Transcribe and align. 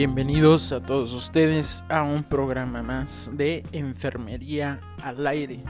Bienvenidos 0.00 0.72
a 0.72 0.80
todos 0.80 1.12
ustedes 1.12 1.84
a 1.90 2.04
un 2.04 2.24
programa 2.24 2.82
más 2.82 3.30
de 3.34 3.66
Enfermería 3.72 4.80
al 5.02 5.26
Aire. 5.26 5.62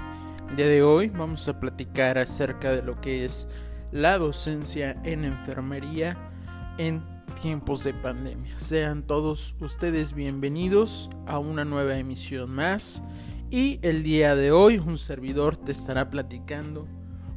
El 0.51 0.55
día 0.55 0.69
de 0.69 0.85
hoy 0.85 1.09
vamos 1.09 1.49
a 1.49 1.59
platicar 1.59 2.17
acerca 2.17 2.71
de 2.71 2.81
lo 2.81 3.01
que 3.01 3.25
es 3.25 3.49
la 3.91 4.19
docencia 4.19 4.97
en 5.03 5.25
enfermería 5.25 6.17
en 6.79 7.03
tiempos 7.43 7.83
de 7.83 7.93
pandemia. 7.93 8.57
Sean 8.57 9.03
todos 9.03 9.57
ustedes 9.59 10.15
bienvenidos 10.15 11.11
a 11.27 11.41
una 11.41 11.65
nueva 11.65 11.97
emisión 11.97 12.53
más 12.53 13.03
y 13.51 13.81
el 13.83 14.05
día 14.05 14.37
de 14.37 14.53
hoy 14.53 14.79
un 14.79 14.97
servidor 14.97 15.57
te 15.57 15.73
estará 15.73 16.09
platicando 16.09 16.87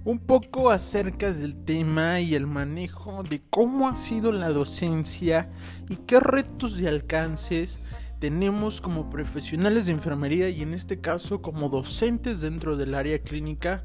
un 0.05 0.20
poco 0.20 0.70
acerca 0.70 1.31
del 1.31 1.63
tema 1.63 2.20
y 2.20 2.35
el 2.35 2.45
manejo 2.45 3.23
de 3.23 3.41
cómo 3.49 3.88
ha 3.88 3.95
sido 3.95 4.31
la 4.31 4.49
docencia 4.49 5.49
y 5.89 5.95
qué 5.95 6.20
retos 6.20 6.77
de 6.77 6.89
alcances 6.89 7.80
tenemos 8.20 8.81
como 8.81 9.09
profesionales 9.09 9.85
de 9.85 9.94
enfermería 9.94 10.49
y 10.49 10.61
en 10.61 10.73
este 10.73 10.99
caso 10.99 11.41
como 11.41 11.70
docentes 11.70 12.41
dentro 12.41 12.77
del 12.77 12.95
área 12.95 13.20
clínica, 13.20 13.84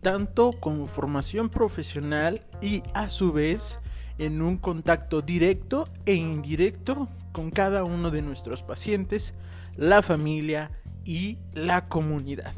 tanto 0.00 0.52
como 0.52 0.86
formación 0.86 1.48
profesional 1.48 2.46
y 2.60 2.82
a 2.94 3.08
su 3.08 3.32
vez 3.32 3.80
en 4.18 4.42
un 4.42 4.58
contacto 4.58 5.22
directo 5.22 5.88
e 6.06 6.14
indirecto 6.14 7.08
con 7.32 7.50
cada 7.50 7.84
uno 7.84 8.10
de 8.10 8.22
nuestros 8.22 8.62
pacientes, 8.62 9.34
la 9.76 10.02
familia 10.02 10.70
y 11.04 11.38
la 11.52 11.88
comunidad. 11.88 12.54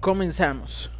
Comenzamos. 0.00 0.90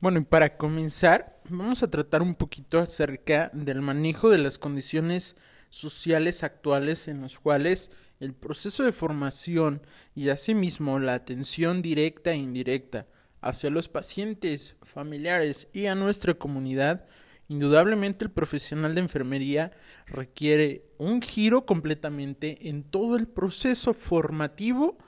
Bueno, 0.00 0.20
y 0.20 0.24
para 0.24 0.56
comenzar, 0.56 1.42
vamos 1.50 1.82
a 1.82 1.90
tratar 1.90 2.22
un 2.22 2.36
poquito 2.36 2.78
acerca 2.78 3.50
del 3.52 3.82
manejo 3.82 4.30
de 4.30 4.38
las 4.38 4.56
condiciones 4.56 5.36
sociales 5.70 6.44
actuales 6.44 7.08
en 7.08 7.20
las 7.20 7.38
cuales 7.38 7.90
el 8.20 8.32
proceso 8.32 8.84
de 8.84 8.92
formación 8.92 9.82
y 10.14 10.28
asimismo 10.28 10.98
la 10.98 11.14
atención 11.14 11.82
directa 11.82 12.30
e 12.30 12.36
indirecta 12.36 13.06
hacia 13.40 13.70
los 13.70 13.88
pacientes, 13.88 14.76
familiares 14.82 15.68
y 15.72 15.86
a 15.86 15.94
nuestra 15.94 16.34
comunidad, 16.34 17.06
indudablemente 17.48 18.24
el 18.24 18.30
profesional 18.30 18.94
de 18.94 19.00
enfermería 19.00 19.72
requiere 20.06 20.84
un 20.98 21.22
giro 21.22 21.64
completamente 21.66 22.68
en 22.68 22.84
todo 22.84 23.16
el 23.16 23.26
proceso 23.26 23.94
formativo 23.94 24.98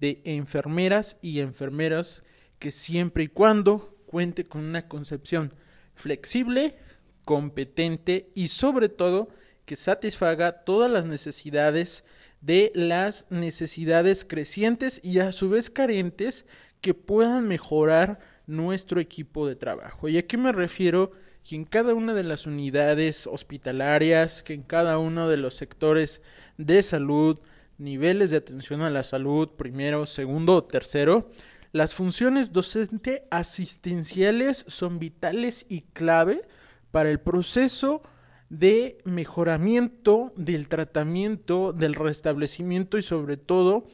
de 0.00 0.20
enfermeras 0.24 1.16
y 1.22 1.40
enfermeras 1.40 2.24
que 2.58 2.70
siempre 2.70 3.24
y 3.24 3.28
cuando 3.28 3.96
cuente 4.06 4.44
con 4.44 4.64
una 4.64 4.88
concepción 4.88 5.54
flexible, 5.94 6.76
competente 7.24 8.30
y 8.34 8.48
sobre 8.48 8.88
todo 8.88 9.28
que 9.64 9.76
satisfaga 9.76 10.64
todas 10.64 10.90
las 10.90 11.06
necesidades 11.06 12.04
de 12.40 12.70
las 12.74 13.26
necesidades 13.30 14.24
crecientes 14.24 15.00
y 15.02 15.18
a 15.18 15.32
su 15.32 15.50
vez 15.50 15.70
carentes 15.70 16.46
que 16.80 16.94
puedan 16.94 17.48
mejorar 17.48 18.20
nuestro 18.46 19.00
equipo 19.00 19.48
de 19.48 19.56
trabajo. 19.56 20.08
¿Y 20.08 20.18
a 20.18 20.26
qué 20.26 20.36
me 20.36 20.52
refiero? 20.52 21.10
Que 21.46 21.54
en 21.54 21.64
cada 21.64 21.94
una 21.94 22.12
de 22.12 22.24
las 22.24 22.46
unidades 22.46 23.28
hospitalarias, 23.28 24.42
que 24.42 24.52
en 24.52 24.62
cada 24.62 24.98
uno 24.98 25.28
de 25.28 25.36
los 25.36 25.54
sectores 25.54 26.20
de 26.58 26.82
salud, 26.82 27.38
niveles 27.78 28.32
de 28.32 28.38
atención 28.38 28.82
a 28.82 28.90
la 28.90 29.04
salud, 29.04 29.50
primero, 29.50 30.06
segundo 30.06 30.56
o 30.56 30.64
tercero, 30.64 31.28
las 31.70 31.94
funciones 31.94 32.52
docente 32.52 33.28
asistenciales 33.30 34.64
son 34.66 34.98
vitales 34.98 35.66
y 35.68 35.82
clave 35.82 36.42
para 36.90 37.10
el 37.10 37.20
proceso 37.20 38.02
de 38.48 38.98
mejoramiento 39.04 40.32
del 40.34 40.66
tratamiento, 40.66 41.72
del 41.72 41.94
restablecimiento 41.94 42.98
y 42.98 43.02
sobre 43.02 43.36
todo 43.36 43.84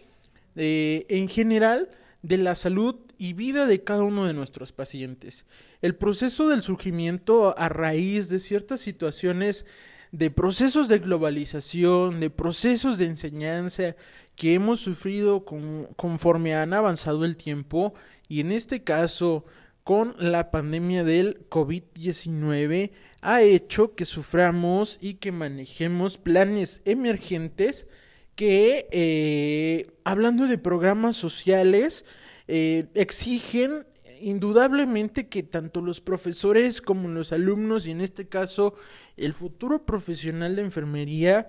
eh, 0.57 1.05
en 1.11 1.29
general 1.29 1.91
de 2.23 2.39
la 2.39 2.55
salud 2.55 2.97
y 3.23 3.35
vida 3.35 3.67
de 3.67 3.85
cada 3.85 4.03
uno 4.03 4.27
de 4.27 4.35
nuestros 4.35 4.73
pacientes. 4.73 5.47
El 5.81 5.95
proceso 5.95 6.49
del 6.49 6.61
surgimiento 6.61 7.57
a 7.57 7.69
raíz 7.69 8.29
de 8.29 8.41
ciertas 8.41 8.81
situaciones 8.81 9.65
de 10.11 10.33
procesos 10.33 10.89
de 10.89 10.99
globalización, 10.99 12.19
de 12.19 12.31
procesos 12.31 12.99
de 12.99 13.07
enseñanza 13.07 13.95
que 14.35 14.55
hemos 14.55 14.81
sufrido 14.81 15.45
conforme 15.45 16.57
han 16.57 16.73
avanzado 16.73 17.25
el 17.25 17.37
tiempo 17.37 17.95
y 18.29 18.41
en 18.41 18.51
este 18.51 18.83
caso 18.83 19.45
con 19.85 20.17
la 20.19 20.51
pandemia 20.51 21.05
del 21.05 21.49
COVID-19 21.49 22.91
ha 23.21 23.43
hecho 23.43 23.95
que 23.95 24.05
suframos 24.05 24.99
y 25.01 25.15
que 25.15 25.31
manejemos 25.31 26.19
planes 26.19 26.83
emergentes 26.87 27.87
que, 28.35 28.89
eh, 28.91 29.93
hablando 30.03 30.49
de 30.49 30.59
programas 30.59 31.15
sociales, 31.15 32.05
eh, 32.49 32.89
exigen 32.95 33.87
indudablemente 34.21 35.29
que 35.29 35.43
tanto 35.43 35.81
los 35.81 36.01
profesores 36.01 36.81
como 36.81 37.09
los 37.09 37.33
alumnos 37.33 37.87
y 37.87 37.91
en 37.91 38.01
este 38.01 38.29
caso 38.29 38.75
el 39.17 39.35
futuro 39.35 39.85
profesional 39.85 40.57
de 40.57 40.63
enfermería 40.63 41.49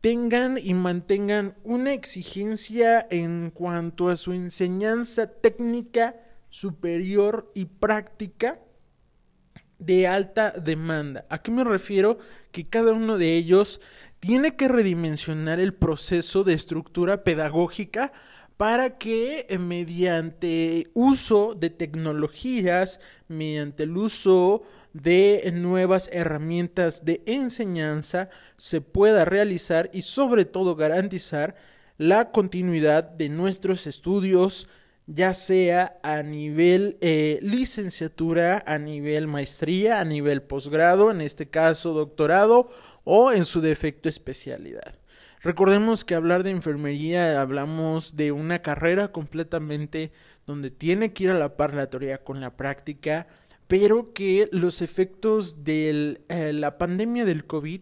tengan 0.00 0.58
y 0.62 0.74
mantengan 0.74 1.56
una 1.64 1.92
exigencia 1.92 3.06
en 3.10 3.50
cuanto 3.50 4.08
a 4.08 4.16
su 4.16 4.32
enseñanza 4.32 5.26
técnica 5.26 6.16
superior 6.50 7.50
y 7.54 7.66
práctica 7.66 8.60
de 9.78 10.06
alta 10.08 10.50
demanda. 10.50 11.24
¿A 11.28 11.42
qué 11.42 11.50
me 11.50 11.64
refiero? 11.64 12.18
Que 12.50 12.64
cada 12.64 12.92
uno 12.92 13.18
de 13.18 13.36
ellos 13.36 13.80
tiene 14.20 14.56
que 14.56 14.68
redimensionar 14.68 15.60
el 15.60 15.74
proceso 15.74 16.42
de 16.42 16.54
estructura 16.54 17.22
pedagógica 17.22 18.12
para 18.58 18.98
que 18.98 19.46
eh, 19.48 19.56
mediante 19.56 20.88
uso 20.92 21.54
de 21.54 21.70
tecnologías, 21.70 23.00
mediante 23.28 23.84
el 23.84 23.96
uso 23.96 24.64
de 24.92 25.50
nuevas 25.54 26.10
herramientas 26.12 27.04
de 27.04 27.22
enseñanza 27.24 28.30
se 28.56 28.80
pueda 28.80 29.24
realizar 29.24 29.88
y 29.92 30.02
sobre 30.02 30.44
todo 30.44 30.74
garantizar 30.74 31.54
la 31.98 32.32
continuidad 32.32 33.04
de 33.04 33.28
nuestros 33.28 33.86
estudios 33.86 34.68
ya 35.06 35.32
sea 35.32 35.98
a 36.02 36.22
nivel 36.22 36.98
eh, 37.00 37.38
licenciatura, 37.40 38.62
a 38.66 38.76
nivel 38.76 39.26
maestría, 39.26 40.00
a 40.00 40.04
nivel 40.04 40.42
posgrado, 40.42 41.10
en 41.10 41.22
este 41.22 41.48
caso 41.48 41.94
doctorado 41.94 42.68
o 43.04 43.32
en 43.32 43.46
su 43.46 43.62
defecto 43.62 44.08
especialidad. 44.10 44.98
Recordemos 45.48 46.04
que 46.04 46.14
hablar 46.14 46.42
de 46.42 46.50
enfermería 46.50 47.40
hablamos 47.40 48.16
de 48.16 48.32
una 48.32 48.60
carrera 48.60 49.12
completamente 49.12 50.12
donde 50.46 50.70
tiene 50.70 51.14
que 51.14 51.24
ir 51.24 51.30
a 51.30 51.38
la 51.38 51.56
par 51.56 51.72
la 51.74 51.88
teoría 51.88 52.22
con 52.22 52.42
la 52.42 52.54
práctica, 52.54 53.26
pero 53.66 54.12
que 54.12 54.50
los 54.52 54.82
efectos 54.82 55.64
de 55.64 56.20
eh, 56.28 56.52
la 56.52 56.76
pandemia 56.76 57.24
del 57.24 57.46
COVID 57.46 57.80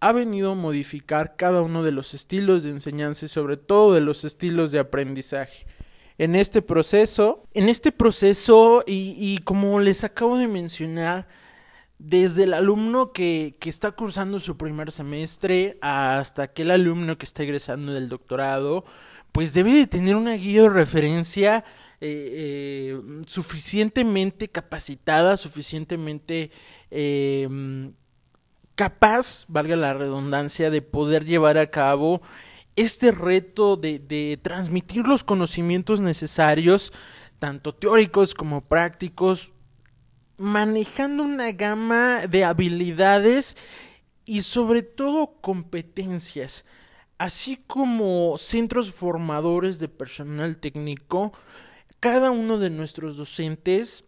ha 0.00 0.12
venido 0.12 0.50
a 0.50 0.56
modificar 0.56 1.36
cada 1.36 1.62
uno 1.62 1.82
de 1.82 1.92
los 1.92 2.12
estilos 2.12 2.64
de 2.64 2.70
enseñanza 2.72 3.24
y 3.24 3.28
sobre 3.28 3.56
todo 3.56 3.94
de 3.94 4.02
los 4.02 4.24
estilos 4.24 4.70
de 4.70 4.80
aprendizaje. 4.80 5.64
En 6.18 6.36
este 6.36 6.60
proceso, 6.60 7.44
en 7.54 7.70
este 7.70 7.92
proceso 7.92 8.84
y, 8.86 9.14
y 9.16 9.38
como 9.38 9.80
les 9.80 10.04
acabo 10.04 10.36
de 10.36 10.48
mencionar, 10.48 11.26
desde 11.98 12.44
el 12.44 12.54
alumno 12.54 13.12
que, 13.12 13.56
que, 13.58 13.70
está 13.70 13.92
cursando 13.92 14.38
su 14.38 14.56
primer 14.56 14.92
semestre 14.92 15.78
hasta 15.80 16.44
aquel 16.44 16.70
alumno 16.70 17.16
que 17.16 17.24
está 17.24 17.42
egresando 17.42 17.92
del 17.92 18.08
doctorado, 18.08 18.84
pues 19.32 19.54
debe 19.54 19.72
de 19.72 19.86
tener 19.86 20.16
una 20.16 20.34
guía 20.34 20.62
de 20.62 20.68
referencia 20.68 21.64
eh, 21.98 22.28
eh, 22.30 23.22
suficientemente 23.26 24.48
capacitada, 24.48 25.38
suficientemente 25.38 26.50
eh, 26.90 27.48
capaz, 28.74 29.46
valga 29.48 29.76
la 29.76 29.94
redundancia, 29.94 30.68
de 30.68 30.82
poder 30.82 31.24
llevar 31.24 31.56
a 31.56 31.70
cabo 31.70 32.20
este 32.76 33.12
reto 33.12 33.78
de, 33.78 33.98
de 33.98 34.38
transmitir 34.42 35.06
los 35.06 35.24
conocimientos 35.24 36.00
necesarios, 36.00 36.92
tanto 37.38 37.74
teóricos 37.74 38.34
como 38.34 38.60
prácticos, 38.60 39.52
manejando 40.38 41.22
una 41.22 41.52
gama 41.52 42.26
de 42.26 42.44
habilidades 42.44 43.56
y 44.24 44.42
sobre 44.42 44.82
todo 44.82 45.38
competencias, 45.40 46.64
así 47.18 47.56
como 47.66 48.36
centros 48.38 48.92
formadores 48.92 49.78
de 49.78 49.88
personal 49.88 50.58
técnico 50.58 51.32
cada 52.00 52.30
uno 52.30 52.58
de 52.58 52.70
nuestros 52.70 53.16
docentes 53.16 54.04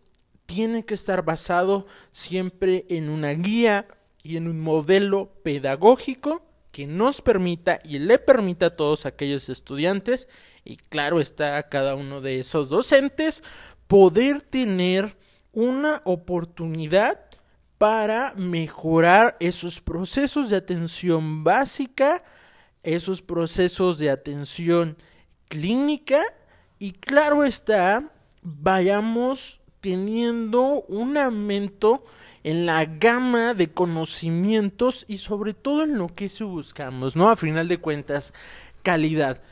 tiene 0.46 0.84
que 0.84 0.94
estar 0.94 1.24
basado 1.24 1.86
siempre 2.10 2.86
en 2.88 3.08
una 3.08 3.30
guía 3.30 3.86
y 4.22 4.36
en 4.36 4.46
un 4.46 4.60
modelo 4.60 5.32
pedagógico 5.42 6.42
que 6.70 6.86
nos 6.86 7.22
permita 7.22 7.80
y 7.84 7.98
le 7.98 8.18
permita 8.18 8.66
a 8.66 8.76
todos 8.76 9.06
aquellos 9.06 9.48
estudiantes 9.48 10.28
y 10.64 10.76
claro 10.76 11.20
está 11.20 11.56
a 11.56 11.68
cada 11.68 11.94
uno 11.94 12.20
de 12.20 12.38
esos 12.38 12.68
docentes 12.68 13.42
poder 13.86 14.42
tener 14.42 15.16
una 15.52 16.02
oportunidad 16.04 17.20
para 17.78 18.34
mejorar 18.36 19.36
esos 19.40 19.80
procesos 19.80 20.50
de 20.50 20.56
atención 20.56 21.44
básica, 21.44 22.24
esos 22.82 23.22
procesos 23.22 23.98
de 23.98 24.10
atención 24.10 24.96
clínica 25.48 26.22
y 26.78 26.92
claro 26.92 27.44
está, 27.44 28.12
vayamos 28.42 29.60
teniendo 29.80 30.82
un 30.88 31.16
aumento 31.16 32.02
en 32.44 32.66
la 32.66 32.84
gama 32.84 33.54
de 33.54 33.70
conocimientos 33.70 35.04
y 35.08 35.18
sobre 35.18 35.54
todo 35.54 35.84
en 35.84 35.98
lo 35.98 36.08
que 36.08 36.30
buscamos, 36.44 37.16
¿no? 37.16 37.30
A 37.30 37.36
final 37.36 37.68
de 37.68 37.78
cuentas, 37.78 38.32
calidad. 38.82 39.42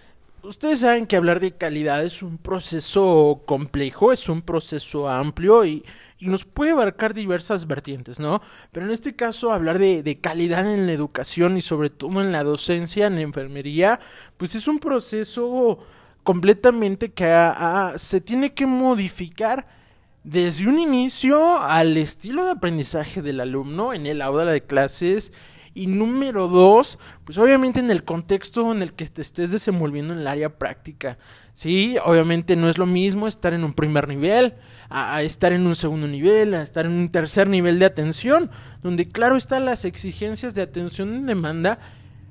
Ustedes 0.47 0.81
saben 0.81 1.07
que 1.07 1.17
hablar 1.17 1.41
de 1.41 1.51
calidad 1.51 2.05
es 2.05 2.23
un 2.23 2.39
proceso 2.39 3.43
complejo, 3.47 4.13
es 4.13 4.29
un 4.29 4.43
proceso 4.43 5.09
amplio 5.09 5.65
y, 5.65 5.85
nos 6.21 6.45
puede 6.45 6.71
abarcar 6.71 7.15
diversas 7.15 7.67
vertientes, 7.67 8.19
¿no? 8.19 8.41
Pero 8.73 8.87
en 8.87 8.93
este 8.93 9.15
caso, 9.15 9.53
hablar 9.53 9.79
de, 9.79 10.03
de, 10.03 10.19
calidad 10.19 10.73
en 10.73 10.87
la 10.87 10.93
educación 10.93 11.57
y 11.57 11.61
sobre 11.61 11.91
todo 11.91 12.23
en 12.23 12.33
la 12.33 12.43
docencia, 12.43 13.07
en 13.07 13.17
la 13.17 13.21
enfermería, 13.21 14.01
pues 14.37 14.55
es 14.55 14.67
un 14.67 14.79
proceso 14.79 15.79
completamente 16.23 17.13
que 17.13 17.53
se 17.97 18.21
tiene 18.21 18.55
que 18.55 18.67
modificar 18.67 19.67
desde 20.25 20.67
un 20.67 20.79
inicio 20.79 21.59
al 21.59 21.97
estilo 21.97 22.47
de 22.47 22.53
aprendizaje 22.53 23.21
del 23.21 23.41
alumno 23.41 23.93
en 23.93 24.07
el 24.07 24.23
aula 24.23 24.45
de 24.45 24.63
clases 24.63 25.33
y 25.77 25.89
número 25.89 26.49
dos, 26.49 26.99
pues 27.25 27.37
obviamente 27.37 27.81
en 27.81 27.91
el 27.91 28.03
contexto 28.03 28.73
en 28.73 28.81
el 28.81 28.95
que 28.95 29.07
te 29.07 29.21
estés 29.21 29.53
desenvolviendo 29.53 30.15
en 30.15 30.21
el 30.21 30.27
área 30.27 30.59
práctica. 30.59 31.19
Sí, 31.53 31.97
obviamente 32.03 32.57
no 32.57 32.71
es 32.71 32.79
lo 32.79 32.87
mismo 32.87 33.27
estar 33.29 33.53
en 33.53 33.63
un 33.63 33.75
primer 33.75 34.09
nivel, 34.09 34.55
a, 34.89 35.23
estar 35.23 35.53
en 35.53 35.67
un 35.67 35.77
segundo 35.77 36.09
nivel, 36.09 36.55
a 36.55 36.63
estar 36.63 36.87
en 36.87 36.93
un 36.93 37.11
tercer 37.11 37.47
nivel 37.49 37.79
de 37.79 37.85
atención, 37.85 38.51
donde 38.83 39.07
claro 39.07 39.37
están 39.37 39.67
las 39.67 39.85
exigencias 39.85 40.55
de 40.55 40.63
atención 40.63 41.15
en 41.15 41.27
demanda. 41.27 41.79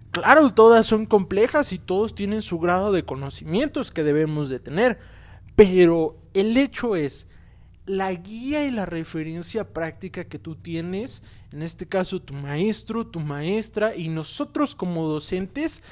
Claro, 0.09 0.51
todas 0.51 0.87
son 0.87 1.05
complejas 1.05 1.71
y 1.71 1.77
todos 1.77 2.15
tienen 2.15 2.41
su 2.41 2.57
grado 2.57 2.91
de 2.91 3.05
conocimientos 3.05 3.91
que 3.91 4.01
debemos 4.01 4.49
de 4.49 4.59
tener. 4.59 4.97
Pero 5.55 6.17
el 6.33 6.57
hecho 6.57 6.95
es, 6.95 7.27
la 7.85 8.11
guía 8.11 8.65
y 8.65 8.71
la 8.71 8.87
referencia 8.87 9.71
práctica 9.71 10.23
que 10.23 10.39
tú 10.39 10.55
tienes, 10.55 11.21
en 11.55 11.61
este 11.61 11.87
caso 11.87 12.21
tu 12.21 12.33
maestro, 12.33 13.07
tu 13.07 13.21
maestra 13.21 13.95
y 13.95 14.09
nosotros 14.09 14.75
como 14.75 15.07
docentes, 15.07 15.83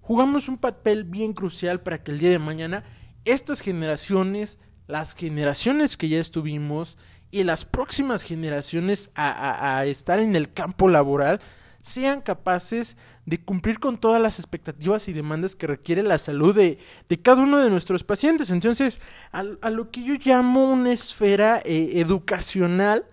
jugamos 0.00 0.48
un 0.48 0.56
papel 0.56 1.02
bien 1.02 1.32
crucial 1.32 1.80
para 1.80 2.02
que 2.02 2.12
el 2.12 2.20
día 2.20 2.30
de 2.30 2.38
mañana 2.38 2.84
estas 3.24 3.60
generaciones, 3.60 4.60
las 4.86 5.14
generaciones 5.14 5.96
que 5.96 6.08
ya 6.08 6.20
estuvimos 6.20 6.98
y 7.32 7.42
las 7.42 7.64
próximas 7.64 8.22
generaciones 8.22 9.10
a, 9.16 9.78
a 9.78 9.86
estar 9.86 10.20
en 10.20 10.36
el 10.36 10.52
campo 10.52 10.88
laboral, 10.88 11.40
sean 11.82 12.20
capaces 12.20 12.96
de 13.26 13.40
cumplir 13.42 13.80
con 13.80 13.98
todas 13.98 14.22
las 14.22 14.38
expectativas 14.38 15.08
y 15.08 15.12
demandas 15.12 15.56
que 15.56 15.66
requiere 15.66 16.02
la 16.02 16.18
salud 16.18 16.54
de, 16.54 16.78
cada 17.22 17.42
uno 17.42 17.58
de 17.58 17.70
nuestros 17.70 18.04
pacientes. 18.04 18.50
Entonces, 18.50 19.00
a, 19.32 19.42
lo 19.42 19.90
que 19.90 20.04
yo 20.04 20.14
llamo 20.14 20.70
una 20.70 20.92
esfera 20.92 21.60
eh, 21.64 21.90
educacional, 21.94 23.04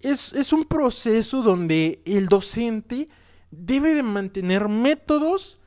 es, 0.00 0.32
es 0.32 0.52
un 0.52 0.64
proceso 0.64 1.42
donde 1.42 2.02
el 2.04 2.26
docente 2.26 3.08
debe 3.50 3.94
de 3.94 4.02
mantener 4.02 4.68
métodos, 4.68 5.60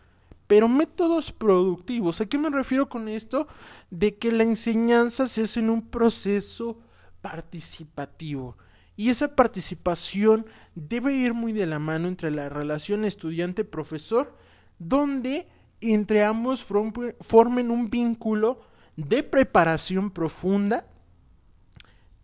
pero 0.47 0.67
métodos 0.67 1.31
productivos. 1.31 2.21
¿A 2.21 2.25
qué 2.25 2.37
me 2.37 2.49
refiero 2.49 2.89
con 2.89 3.07
esto? 3.07 3.47
De 3.89 4.17
que 4.17 4.31
la 4.31 4.43
enseñanza 4.43 5.27
se 5.27 5.43
hace 5.43 5.59
en 5.59 5.69
un 5.69 5.81
proceso 5.89 6.79
participativo. 7.21 8.57
Y 8.95 9.09
esa 9.09 9.35
participación 9.35 10.45
debe 10.75 11.13
ir 11.13 11.33
muy 11.33 11.53
de 11.53 11.65
la 11.65 11.79
mano 11.79 12.07
entre 12.07 12.29
la 12.29 12.49
relación 12.49 13.05
estudiante-profesor, 13.05 14.35
donde 14.77 15.47
entre 15.79 16.23
ambos 16.23 16.63
formen 16.63 17.71
un 17.71 17.89
vínculo 17.89 18.61
de 18.95 19.23
preparación 19.23 20.11
profunda, 20.11 20.85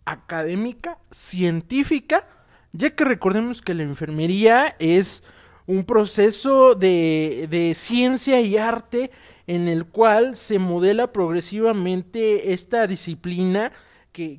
académica, 0.07 0.97
científica, 1.11 2.27
ya 2.71 2.95
que 2.95 3.03
recordemos 3.03 3.61
que 3.61 3.73
la 3.73 3.83
enfermería 3.83 4.75
es 4.79 5.23
un 5.67 5.83
proceso 5.83 6.73
de, 6.73 7.47
de 7.49 7.73
ciencia 7.75 8.41
y 8.41 8.57
arte 8.57 9.11
en 9.47 9.67
el 9.67 9.85
cual 9.85 10.35
se 10.35 10.59
modela 10.59 11.11
progresivamente 11.11 12.53
esta 12.53 12.87
disciplina 12.87 13.71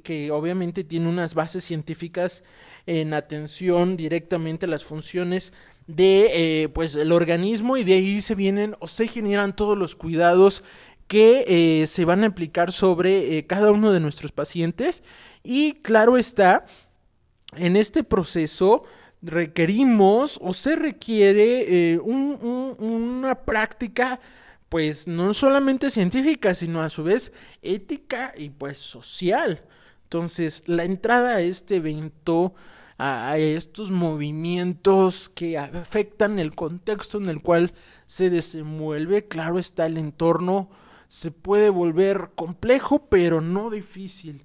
que, 0.02 0.30
obviamente 0.32 0.82
tiene 0.82 1.08
unas 1.08 1.34
bases 1.34 1.64
científicas 1.64 2.42
en 2.86 3.14
atención 3.14 3.96
directamente 3.96 4.66
a 4.66 4.68
las 4.68 4.84
funciones 4.84 5.52
de 5.86 6.62
eh, 6.62 6.68
pues 6.68 6.96
el 6.96 7.12
organismo 7.12 7.76
y 7.76 7.84
de 7.84 7.94
ahí 7.94 8.20
se 8.20 8.34
vienen 8.34 8.74
o 8.80 8.86
se 8.86 9.06
generan 9.06 9.54
todos 9.54 9.78
los 9.78 9.94
cuidados 9.94 10.64
que 11.08 11.44
eh, 11.48 11.86
se 11.86 12.04
van 12.04 12.22
a 12.22 12.28
aplicar 12.28 12.70
sobre 12.70 13.38
eh, 13.38 13.46
cada 13.46 13.72
uno 13.72 13.92
de 13.92 14.00
nuestros 14.00 14.30
pacientes 14.30 15.02
y 15.42 15.74
claro 15.74 16.16
está 16.16 16.64
en 17.56 17.76
este 17.76 18.04
proceso 18.04 18.84
requerimos 19.20 20.38
o 20.40 20.54
se 20.54 20.76
requiere 20.76 21.98
una 21.98 23.34
práctica 23.34 24.20
pues 24.68 25.08
no 25.08 25.32
solamente 25.34 25.90
científica, 25.90 26.54
sino 26.54 26.82
a 26.82 26.88
su 26.88 27.02
vez 27.02 27.32
ética 27.62 28.32
y 28.36 28.50
pues 28.50 28.78
social. 28.78 29.62
Entonces, 30.04 30.62
la 30.66 30.84
entrada 30.84 31.36
a 31.36 31.40
este 31.40 31.76
evento, 31.76 32.54
a, 32.98 33.38
estos 33.38 33.90
movimientos 33.90 35.28
que 35.28 35.58
afectan 35.58 36.38
el 36.38 36.54
contexto 36.54 37.18
en 37.18 37.26
el 37.26 37.42
cual 37.42 37.72
se 38.06 38.30
desenvuelve, 38.30 39.26
claro 39.26 39.58
está 39.58 39.86
el 39.86 39.98
entorno, 39.98 40.70
se 41.08 41.30
puede 41.30 41.70
volver 41.70 42.30
complejo, 42.34 43.06
pero 43.08 43.40
no 43.40 43.70
difícil. 43.70 44.44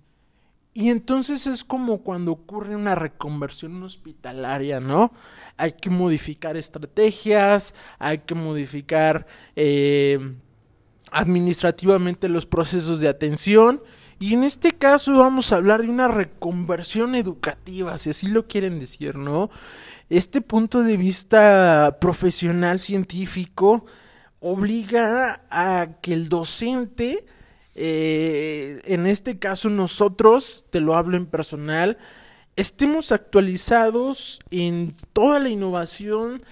Y 0.74 0.89
entonces 0.89 1.45
es 1.45 1.63
como 1.63 2.00
cuando 2.00 2.31
ocurre 2.31 2.75
una 2.75 2.95
reconversión 2.95 3.83
hospitalaria, 3.83 4.80
¿no? 4.80 5.12
Hay 5.57 5.74
que 5.74 5.92
modificar 5.92 6.58
estrategias, 6.58 7.75
hay 8.00 8.20
que 8.20 8.34
modificar 8.34 9.27
eh, 9.55 10.36
administrativamente 11.12 12.27
los 12.27 12.48
procesos 12.48 13.00
de 13.01 13.08
atención. 13.08 13.84
Y 14.20 14.34
en 14.34 14.43
este 14.43 14.72
caso 14.72 15.20
vamos 15.20 15.51
a 15.51 15.58
hablar 15.58 15.84
de 15.84 15.89
una 15.89 16.08
reconversión 16.08 17.13
educativa, 17.13 17.98
si 17.98 18.10
así 18.10 18.27
lo 18.27 18.48
quieren 18.48 18.79
decir, 18.79 19.15
¿no? 19.15 19.51
Este 20.10 20.41
punto 20.41 20.82
de 20.82 20.98
vista 20.98 21.98
profesional 22.00 22.79
científico 22.79 23.86
obliga 24.43 25.41
a 25.50 25.88
que 26.01 26.13
el 26.13 26.29
docente 26.29 27.25
eh, 27.75 28.81
en 28.85 29.07
este 29.07 29.39
caso 29.39 29.69
nosotros, 29.69 30.65
te 30.69 30.79
lo 30.79 30.95
hablo 30.95 31.17
en 31.17 31.25
personal, 31.25 31.97
estemos 32.55 33.12
actualizados 33.12 34.39
en 34.51 34.95
toda 35.12 35.39
la 35.39 35.50
innovación 35.50 36.43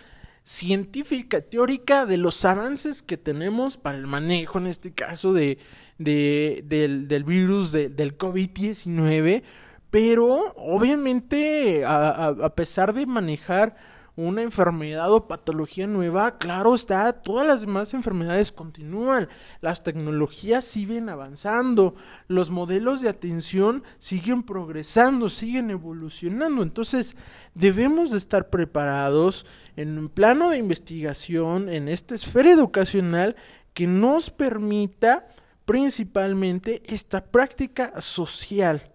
científica, 0.43 1.41
teórica 1.41 2.05
de 2.07 2.17
los 2.17 2.43
avances 2.43 3.03
que 3.03 3.17
tenemos 3.17 3.77
para 3.77 3.97
el 3.97 4.07
manejo, 4.07 4.57
en 4.57 4.67
este 4.67 4.91
caso, 4.91 5.33
de, 5.33 5.59
del, 5.99 7.23
virus 7.23 7.71
del 7.71 8.17
COVID-19, 8.17 9.43
pero 9.91 10.53
obviamente 10.55 11.83
a 11.85 12.53
pesar 12.55 12.93
de 12.93 13.05
manejar 13.05 13.75
una 14.15 14.41
enfermedad 14.41 15.11
o 15.13 15.27
patología 15.27 15.87
nueva, 15.87 16.37
claro 16.37 16.75
está, 16.75 17.11
todas 17.13 17.47
las 17.47 17.61
demás 17.61 17.93
enfermedades 17.93 18.51
continúan, 18.51 19.29
las 19.61 19.83
tecnologías 19.83 20.65
siguen 20.65 21.09
avanzando, 21.09 21.95
los 22.27 22.49
modelos 22.49 23.01
de 23.01 23.09
atención 23.09 23.83
siguen 23.97 24.43
progresando, 24.43 25.29
siguen 25.29 25.71
evolucionando, 25.71 26.61
entonces 26.61 27.15
debemos 27.53 28.11
de 28.11 28.17
estar 28.17 28.49
preparados 28.49 29.45
en 29.75 29.97
un 29.97 30.09
plano 30.09 30.49
de 30.49 30.57
investigación, 30.57 31.69
en 31.69 31.87
esta 31.87 32.15
esfera 32.15 32.51
educacional 32.51 33.35
que 33.73 33.87
nos 33.87 34.29
permita 34.29 35.27
principalmente 35.65 36.81
esta 36.85 37.23
práctica 37.23 38.01
social. 38.01 38.91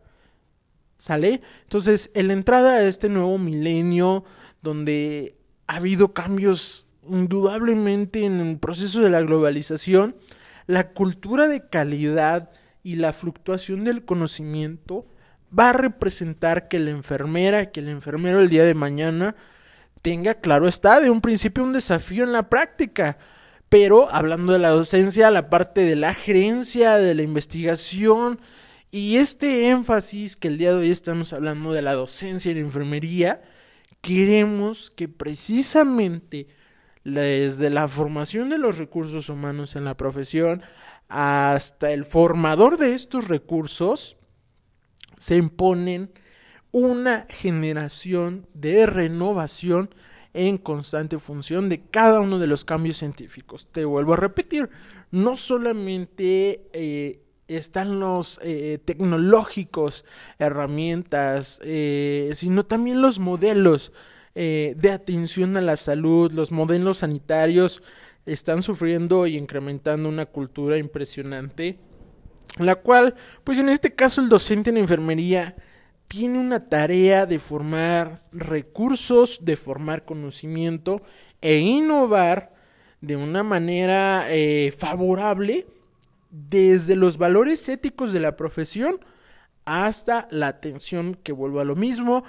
¿Sale? 0.99 1.43
Entonces, 1.63 2.11
en 2.15 2.29
la 2.29 2.33
entrada 2.33 2.73
a 2.73 2.83
este 2.83 3.11
nuevo 3.11 3.37
milenio, 3.37 4.25
donde 4.67 5.37
ha 5.69 5.77
habido 5.77 6.13
cambios 6.13 6.89
indudablemente 7.09 8.25
en 8.25 8.41
el 8.41 8.59
proceso 8.59 9.01
de 9.01 9.11
la 9.11 9.21
globalización, 9.21 10.17
la 10.67 10.89
cultura 10.93 11.47
de 11.47 11.69
calidad 11.69 12.51
y 12.83 12.97
la 12.97 13.13
fluctuación 13.13 13.85
del 13.85 14.05
conocimiento 14.05 15.07
va 15.57 15.71
a 15.71 15.73
representar 15.73 16.67
que 16.67 16.81
la 16.81 16.91
enfermera, 16.91 17.71
que 17.71 17.79
el 17.79 17.89
enfermero 17.89 18.41
el 18.41 18.49
día 18.49 18.65
de 18.65 18.75
mañana 18.75 19.37
tenga, 20.03 20.35
claro 20.35 20.67
está, 20.67 20.99
de 20.99 21.11
un 21.11 21.21
principio 21.21 21.63
un 21.63 21.73
desafío 21.73 22.25
en 22.25 22.33
la 22.33 22.49
práctica. 22.49 23.19
Pero 23.69 24.13
hablando 24.13 24.53
de 24.53 24.59
la 24.59 24.71
docencia, 24.71 25.31
la 25.31 25.49
parte 25.49 25.83
de 25.83 25.95
la 25.95 26.13
gerencia, 26.13 26.97
de 26.97 27.15
la 27.15 27.23
investigación 27.23 28.41
Y 28.91 29.17
este 29.17 29.69
énfasis 29.69 30.37
que 30.37 30.49
el 30.49 30.59
día 30.59 30.71
de 30.71 30.79
hoy 30.79 30.91
estamos 30.91 31.33
hablando 31.33 31.73
de 31.73 31.83
la 31.83 31.95
docencia 31.95 32.51
en 32.51 32.59
enfermería, 32.59 33.43
queremos 34.07 34.93
que 34.93 35.09
precisamente 35.09 36.47
desde 37.03 37.71
la 37.71 37.89
formación 37.89 38.51
de 38.51 38.59
los 38.59 38.79
recursos 38.79 39.29
humanos 39.29 39.75
en 39.75 39.85
la 39.85 39.97
profesión 39.97 40.63
hasta 41.09 41.91
el 41.91 42.05
formador 42.05 42.79
de 42.79 42.95
estos 42.95 43.27
recursos, 43.27 44.17
se 45.19 45.37
imponen 45.37 46.13
una 46.71 47.27
generación 47.29 48.47
de 48.55 48.87
renovación 48.87 49.91
en 50.35 50.59
constante 50.59 51.19
función 51.19 51.69
de 51.69 51.83
cada 51.83 52.21
uno 52.21 52.39
de 52.39 52.47
los 52.47 52.65
cambios 52.65 52.99
científicos. 52.99 53.67
Te 53.73 53.85
vuelvo 53.85 54.13
a 54.13 54.19
repetir, 54.19 54.71
no 55.11 55.35
solamente 55.35 56.69
eh, 56.73 57.26
están 57.49 58.01
los 58.01 58.41
eh, 58.43 58.79
tecnológicos, 58.85 60.05
herramientas, 60.39 61.61
eh, 61.63 62.31
sino 62.35 62.67
también 62.67 63.03
los 63.03 63.19
modelos 63.19 63.93
de 64.35 64.91
atención 64.93 65.57
a 65.57 65.63
la 65.63 65.77
salud, 65.77 66.31
los 66.31 66.53
modelos 66.53 66.99
sanitarios 66.99 67.81
están 68.27 68.63
sufriendo 68.63 69.27
y 69.27 69.37
incrementando 69.37 70.11
una 70.11 70.27
cultura 70.27 70.77
impresionante, 70.77 71.79
la 72.59 72.75
cual, 72.75 73.15
pues 73.45 73.59
en 73.59 73.71
este 73.71 73.95
caso 73.95 74.21
el 74.21 74.29
docente 74.29 74.69
en 74.69 74.77
enfermería 74.77 75.57
tiene 76.09 76.39
una 76.39 76.69
tarea 76.69 77.27
de 77.27 77.39
formar 77.39 78.23
recursos, 78.33 79.45
de 79.45 79.57
formar 79.57 80.05
conocimiento 80.05 81.03
e 81.41 81.59
innovar 81.59 82.55
de 83.01 83.17
una 83.17 83.43
manera 83.43 84.27
eh, 84.29 84.73
favorable 84.77 85.67
desde 86.31 86.97
los 86.97 87.19
valores 87.19 87.69
éticos 87.69 88.13
de 88.13 88.21
la 88.21 88.37
profesión 88.37 89.01
hasta 89.65 90.29
la 90.31 90.49
atención 90.49 91.15
que 91.15 91.33
vuelva 91.33 91.63
a 91.63 91.67
lo 91.67 91.77
mismo. 91.77 92.25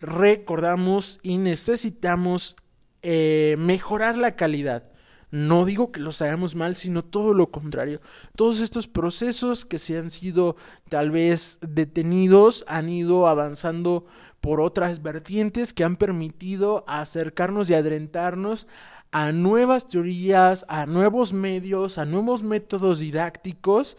Recordamos 0.00 1.20
y 1.22 1.38
necesitamos 1.38 2.56
eh, 3.02 3.56
mejorar 3.58 4.16
la 4.16 4.36
calidad. 4.36 4.90
No 5.30 5.64
digo 5.64 5.92
que 5.92 6.00
los 6.00 6.20
hagamos 6.22 6.56
mal, 6.56 6.74
sino 6.74 7.04
todo 7.04 7.34
lo 7.34 7.50
contrario. 7.52 8.00
Todos 8.34 8.60
estos 8.60 8.88
procesos 8.88 9.64
que 9.64 9.78
se 9.78 9.96
han 9.96 10.10
sido 10.10 10.56
tal 10.88 11.10
vez 11.10 11.58
detenidos 11.62 12.64
han 12.66 12.88
ido 12.88 13.28
avanzando 13.28 14.06
por 14.40 14.60
otras 14.60 15.02
vertientes 15.02 15.72
que 15.72 15.84
han 15.84 15.96
permitido 15.96 16.84
acercarnos 16.88 17.70
y 17.70 17.74
adrentarnos 17.74 18.66
a 19.12 19.32
nuevas 19.32 19.88
teorías, 19.88 20.64
a 20.68 20.86
nuevos 20.86 21.32
medios, 21.32 21.98
a 21.98 22.04
nuevos 22.04 22.42
métodos 22.42 23.00
didácticos 23.00 23.96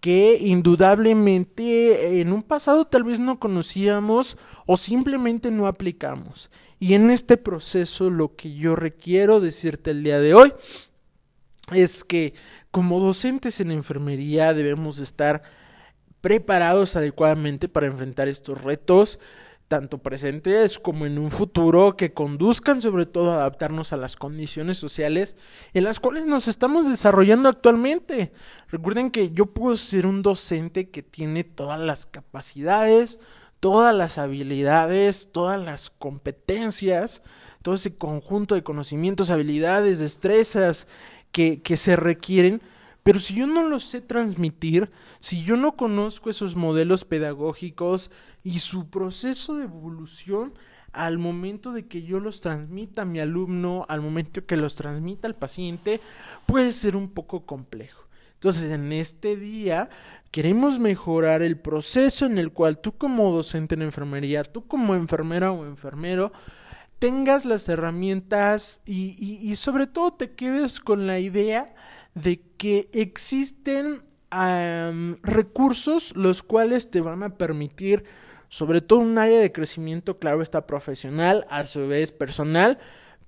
que 0.00 0.36
indudablemente 0.38 2.20
en 2.20 2.32
un 2.32 2.42
pasado 2.42 2.86
tal 2.86 3.04
vez 3.04 3.20
no 3.20 3.38
conocíamos 3.38 4.36
o 4.66 4.76
simplemente 4.76 5.50
no 5.50 5.66
aplicamos. 5.66 6.50
Y 6.78 6.92
en 6.94 7.10
este 7.10 7.38
proceso 7.38 8.10
lo 8.10 8.36
que 8.36 8.54
yo 8.54 8.76
requiero 8.76 9.40
decirte 9.40 9.92
el 9.92 10.04
día 10.04 10.18
de 10.18 10.34
hoy 10.34 10.52
es 11.72 12.04
que 12.04 12.34
como 12.70 13.00
docentes 13.00 13.60
en 13.60 13.70
enfermería 13.70 14.52
debemos 14.52 14.98
estar 14.98 15.42
preparados 16.20 16.96
adecuadamente 16.96 17.68
para 17.68 17.86
enfrentar 17.86 18.28
estos 18.28 18.62
retos 18.62 19.18
tanto 19.68 19.98
presentes 19.98 20.78
como 20.78 21.06
en 21.06 21.18
un 21.18 21.30
futuro, 21.30 21.96
que 21.96 22.12
conduzcan 22.12 22.80
sobre 22.80 23.06
todo 23.06 23.32
a 23.32 23.36
adaptarnos 23.36 23.92
a 23.92 23.96
las 23.96 24.16
condiciones 24.16 24.76
sociales 24.76 25.36
en 25.72 25.84
las 25.84 26.00
cuales 26.00 26.26
nos 26.26 26.48
estamos 26.48 26.88
desarrollando 26.88 27.48
actualmente. 27.48 28.32
Recuerden 28.68 29.10
que 29.10 29.30
yo 29.30 29.46
puedo 29.46 29.76
ser 29.76 30.06
un 30.06 30.22
docente 30.22 30.90
que 30.90 31.02
tiene 31.02 31.44
todas 31.44 31.80
las 31.80 32.06
capacidades, 32.06 33.18
todas 33.60 33.94
las 33.94 34.18
habilidades, 34.18 35.30
todas 35.32 35.60
las 35.60 35.90
competencias, 35.90 37.22
todo 37.62 37.76
ese 37.76 37.96
conjunto 37.96 38.54
de 38.54 38.62
conocimientos, 38.62 39.30
habilidades, 39.30 39.98
destrezas 39.98 40.86
que, 41.32 41.62
que 41.62 41.76
se 41.78 41.96
requieren 41.96 42.60
pero 43.04 43.20
si 43.20 43.34
yo 43.34 43.46
no 43.46 43.68
lo 43.68 43.78
sé 43.78 44.00
transmitir, 44.00 44.90
si 45.20 45.44
yo 45.44 45.56
no 45.56 45.72
conozco 45.72 46.30
esos 46.30 46.56
modelos 46.56 47.04
pedagógicos 47.04 48.10
y 48.42 48.58
su 48.60 48.88
proceso 48.88 49.56
de 49.56 49.64
evolución 49.64 50.54
al 50.92 51.18
momento 51.18 51.72
de 51.72 51.86
que 51.86 52.02
yo 52.02 52.18
los 52.18 52.40
transmita 52.40 53.02
a 53.02 53.04
mi 53.04 53.20
alumno, 53.20 53.84
al 53.90 54.00
momento 54.00 54.46
que 54.46 54.56
los 54.56 54.74
transmita 54.74 55.26
al 55.26 55.34
paciente, 55.34 56.00
puede 56.46 56.72
ser 56.72 56.96
un 56.96 57.10
poco 57.10 57.44
complejo. 57.44 58.04
Entonces, 58.34 58.72
en 58.72 58.90
este 58.92 59.36
día 59.36 59.90
queremos 60.30 60.78
mejorar 60.78 61.42
el 61.42 61.58
proceso 61.58 62.24
en 62.24 62.38
el 62.38 62.52
cual 62.52 62.78
tú 62.78 62.96
como 62.96 63.30
docente 63.32 63.74
en 63.74 63.82
enfermería, 63.82 64.44
tú 64.44 64.66
como 64.66 64.94
enfermera 64.94 65.52
o 65.52 65.66
enfermero, 65.66 66.32
tengas 66.98 67.44
las 67.44 67.68
herramientas 67.68 68.80
y, 68.86 69.40
y 69.42 69.56
sobre 69.56 69.86
todo 69.86 70.14
te 70.14 70.34
quedes 70.34 70.80
con 70.80 71.06
la 71.06 71.18
idea 71.18 71.74
de 72.14 72.40
que 72.56 72.88
existen 72.92 74.02
recursos 75.22 76.12
los 76.16 76.42
cuales 76.42 76.90
te 76.90 77.00
van 77.00 77.22
a 77.22 77.36
permitir, 77.36 78.04
sobre 78.48 78.80
todo 78.80 78.98
un 79.00 79.18
área 79.18 79.38
de 79.40 79.52
crecimiento, 79.52 80.18
claro, 80.18 80.42
está 80.42 80.66
profesional, 80.66 81.46
a 81.50 81.66
su 81.66 81.86
vez 81.86 82.10
personal, 82.10 82.78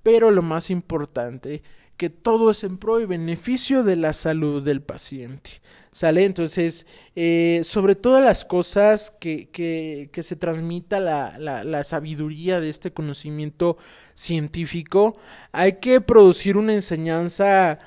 pero 0.02 0.30
lo 0.30 0.42
más 0.42 0.70
importante, 0.70 1.62
que 1.96 2.10
todo 2.10 2.50
es 2.50 2.62
en 2.64 2.76
pro 2.76 3.00
y 3.00 3.06
beneficio 3.06 3.82
de 3.82 3.96
la 3.96 4.12
salud 4.12 4.62
del 4.62 4.82
paciente. 4.82 5.62
¿Sale? 5.90 6.26
Entonces, 6.26 6.86
eh, 7.14 7.62
sobre 7.64 7.94
todas 7.94 8.22
las 8.22 8.44
cosas 8.44 9.10
que, 9.18 9.48
que, 9.48 10.10
que 10.12 10.22
se 10.22 10.36
transmita 10.36 11.00
la, 11.00 11.38
la, 11.38 11.64
la, 11.64 11.84
sabiduría 11.84 12.60
de 12.60 12.68
este 12.68 12.92
conocimiento 12.92 13.78
científico, 14.14 15.16
hay 15.52 15.78
que 15.78 16.02
producir 16.02 16.58
una 16.58 16.74
enseñanza 16.74 17.78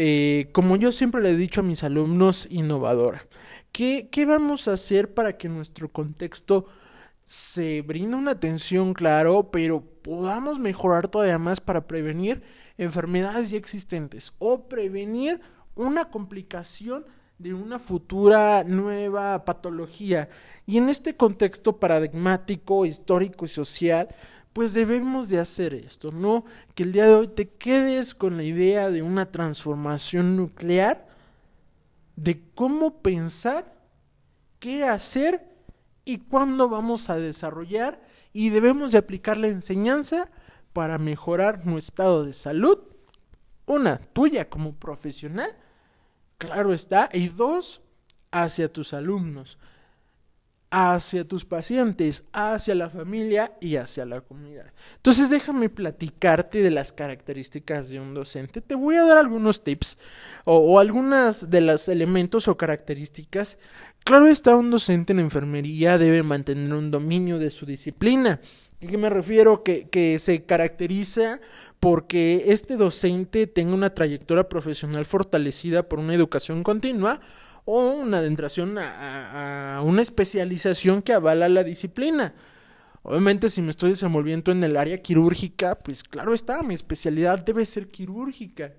eh, 0.00 0.48
como 0.52 0.76
yo 0.76 0.92
siempre 0.92 1.20
le 1.20 1.30
he 1.30 1.36
dicho 1.36 1.60
a 1.60 1.64
mis 1.64 1.82
alumnos, 1.82 2.46
innovadora. 2.52 3.26
¿Qué, 3.72 4.08
¿Qué 4.12 4.26
vamos 4.26 4.68
a 4.68 4.74
hacer 4.74 5.12
para 5.12 5.36
que 5.36 5.48
nuestro 5.48 5.90
contexto 5.90 6.66
se 7.24 7.82
brinde 7.82 8.14
una 8.14 8.30
atención, 8.30 8.94
claro, 8.94 9.50
pero 9.50 9.80
podamos 9.80 10.60
mejorar 10.60 11.08
todavía 11.08 11.40
más 11.40 11.60
para 11.60 11.88
prevenir 11.88 12.44
enfermedades 12.76 13.50
ya 13.50 13.58
existentes 13.58 14.32
o 14.38 14.68
prevenir 14.68 15.40
una 15.74 16.04
complicación 16.04 17.04
de 17.38 17.54
una 17.54 17.80
futura 17.80 18.62
nueva 18.62 19.44
patología. 19.44 20.28
Y 20.64 20.78
en 20.78 20.90
este 20.90 21.16
contexto 21.16 21.80
paradigmático, 21.80 22.86
histórico 22.86 23.46
y 23.46 23.48
social, 23.48 24.14
pues 24.58 24.74
debemos 24.74 25.28
de 25.28 25.38
hacer 25.38 25.72
esto, 25.72 26.10
¿no? 26.10 26.44
Que 26.74 26.82
el 26.82 26.90
día 26.90 27.06
de 27.06 27.14
hoy 27.14 27.28
te 27.28 27.48
quedes 27.48 28.12
con 28.12 28.36
la 28.36 28.42
idea 28.42 28.90
de 28.90 29.02
una 29.02 29.30
transformación 29.30 30.36
nuclear, 30.36 31.06
de 32.16 32.42
cómo 32.56 33.00
pensar, 33.00 33.72
qué 34.58 34.82
hacer 34.82 35.46
y 36.04 36.18
cuándo 36.18 36.68
vamos 36.68 37.08
a 37.08 37.14
desarrollar 37.18 38.02
y 38.32 38.50
debemos 38.50 38.90
de 38.90 38.98
aplicar 38.98 39.36
la 39.36 39.46
enseñanza 39.46 40.28
para 40.72 40.98
mejorar 40.98 41.64
nuestro 41.64 41.78
estado 41.78 42.24
de 42.24 42.32
salud, 42.32 42.80
una 43.64 43.98
tuya 43.98 44.50
como 44.50 44.74
profesional, 44.74 45.56
claro 46.36 46.74
está, 46.74 47.08
y 47.12 47.28
dos, 47.28 47.80
hacia 48.32 48.72
tus 48.72 48.92
alumnos 48.92 49.56
hacia 50.70 51.24
tus 51.26 51.44
pacientes, 51.44 52.24
hacia 52.32 52.74
la 52.74 52.90
familia 52.90 53.52
y 53.60 53.76
hacia 53.76 54.04
la 54.04 54.20
comunidad. 54.20 54.72
Entonces 54.96 55.30
déjame 55.30 55.70
platicarte 55.70 56.62
de 56.62 56.70
las 56.70 56.92
características 56.92 57.88
de 57.88 58.00
un 58.00 58.14
docente. 58.14 58.60
Te 58.60 58.74
voy 58.74 58.96
a 58.96 59.04
dar 59.04 59.18
algunos 59.18 59.64
tips 59.64 59.96
o, 60.44 60.56
o 60.56 60.78
algunas 60.78 61.48
de 61.48 61.62
los 61.62 61.88
elementos 61.88 62.48
o 62.48 62.56
características. 62.56 63.58
Claro 64.04 64.26
está, 64.26 64.56
un 64.56 64.70
docente 64.70 65.12
en 65.12 65.20
enfermería 65.20 65.96
debe 65.96 66.22
mantener 66.22 66.74
un 66.74 66.90
dominio 66.90 67.38
de 67.38 67.50
su 67.50 67.64
disciplina. 67.64 68.40
¿A 68.80 68.86
qué 68.86 68.96
me 68.96 69.10
refiero? 69.10 69.64
Que, 69.64 69.88
que 69.88 70.18
se 70.18 70.44
caracteriza 70.44 71.40
porque 71.80 72.44
este 72.48 72.76
docente 72.76 73.46
tenga 73.46 73.74
una 73.74 73.94
trayectoria 73.94 74.48
profesional 74.48 75.04
fortalecida 75.04 75.88
por 75.88 75.98
una 75.98 76.14
educación 76.14 76.62
continua 76.62 77.20
o 77.70 77.90
una 77.90 78.16
adentración 78.16 78.78
a, 78.78 79.82
una 79.84 80.00
especialización 80.00 81.02
que 81.02 81.12
avala 81.12 81.50
la 81.50 81.62
disciplina. 81.62 82.32
Obviamente 83.02 83.50
si 83.50 83.60
me 83.60 83.68
estoy 83.68 83.90
desenvolviendo 83.90 84.52
en 84.52 84.64
el 84.64 84.74
área 84.74 85.02
quirúrgica, 85.02 85.74
pues 85.74 86.02
claro 86.02 86.32
está, 86.32 86.62
mi 86.62 86.72
especialidad 86.72 87.44
debe 87.44 87.66
ser 87.66 87.88
quirúrgica. 87.88 88.72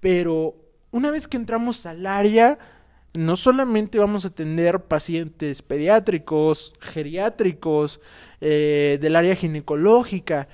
Pero 0.00 0.56
una 0.90 1.12
vez 1.12 1.28
que 1.28 1.36
entramos 1.36 1.86
al 1.86 2.04
área, 2.04 2.58
no 3.14 3.36
solamente 3.36 4.00
vamos 4.00 4.24
a 4.24 4.30
tener 4.30 4.86
pacientes 4.86 5.62
pediátricos, 5.62 6.74
geriátricos, 6.80 8.00
eh, 8.40 8.98
del 9.00 9.14
área 9.14 9.36
ginecológica, 9.36 10.48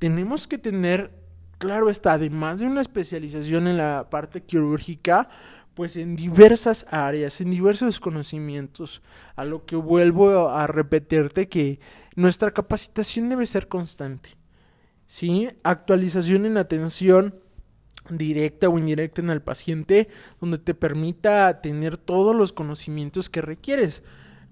tenemos 0.00 0.48
que 0.48 0.58
tener, 0.58 1.12
claro 1.58 1.88
está, 1.88 2.14
además 2.14 2.58
de 2.58 2.66
una 2.66 2.80
especialización 2.80 3.68
en 3.68 3.76
la 3.76 4.08
parte 4.10 4.42
quirúrgica, 4.42 5.28
pues 5.76 5.96
en 5.96 6.16
diversas 6.16 6.86
áreas, 6.90 7.42
en 7.42 7.50
diversos 7.50 8.00
conocimientos, 8.00 9.02
a 9.36 9.44
lo 9.44 9.66
que 9.66 9.76
vuelvo 9.76 10.48
a 10.48 10.66
repetirte 10.66 11.50
que 11.50 11.80
nuestra 12.14 12.50
capacitación 12.50 13.28
debe 13.28 13.44
ser 13.44 13.68
constante. 13.68 14.30
¿Sí? 15.06 15.50
Actualización 15.64 16.46
en 16.46 16.56
atención 16.56 17.34
directa 18.08 18.70
o 18.70 18.78
indirecta 18.78 19.20
en 19.20 19.28
el 19.28 19.42
paciente, 19.42 20.08
donde 20.40 20.56
te 20.56 20.72
permita 20.72 21.60
tener 21.60 21.98
todos 21.98 22.34
los 22.34 22.54
conocimientos 22.54 23.28
que 23.28 23.42
requieres. 23.42 24.02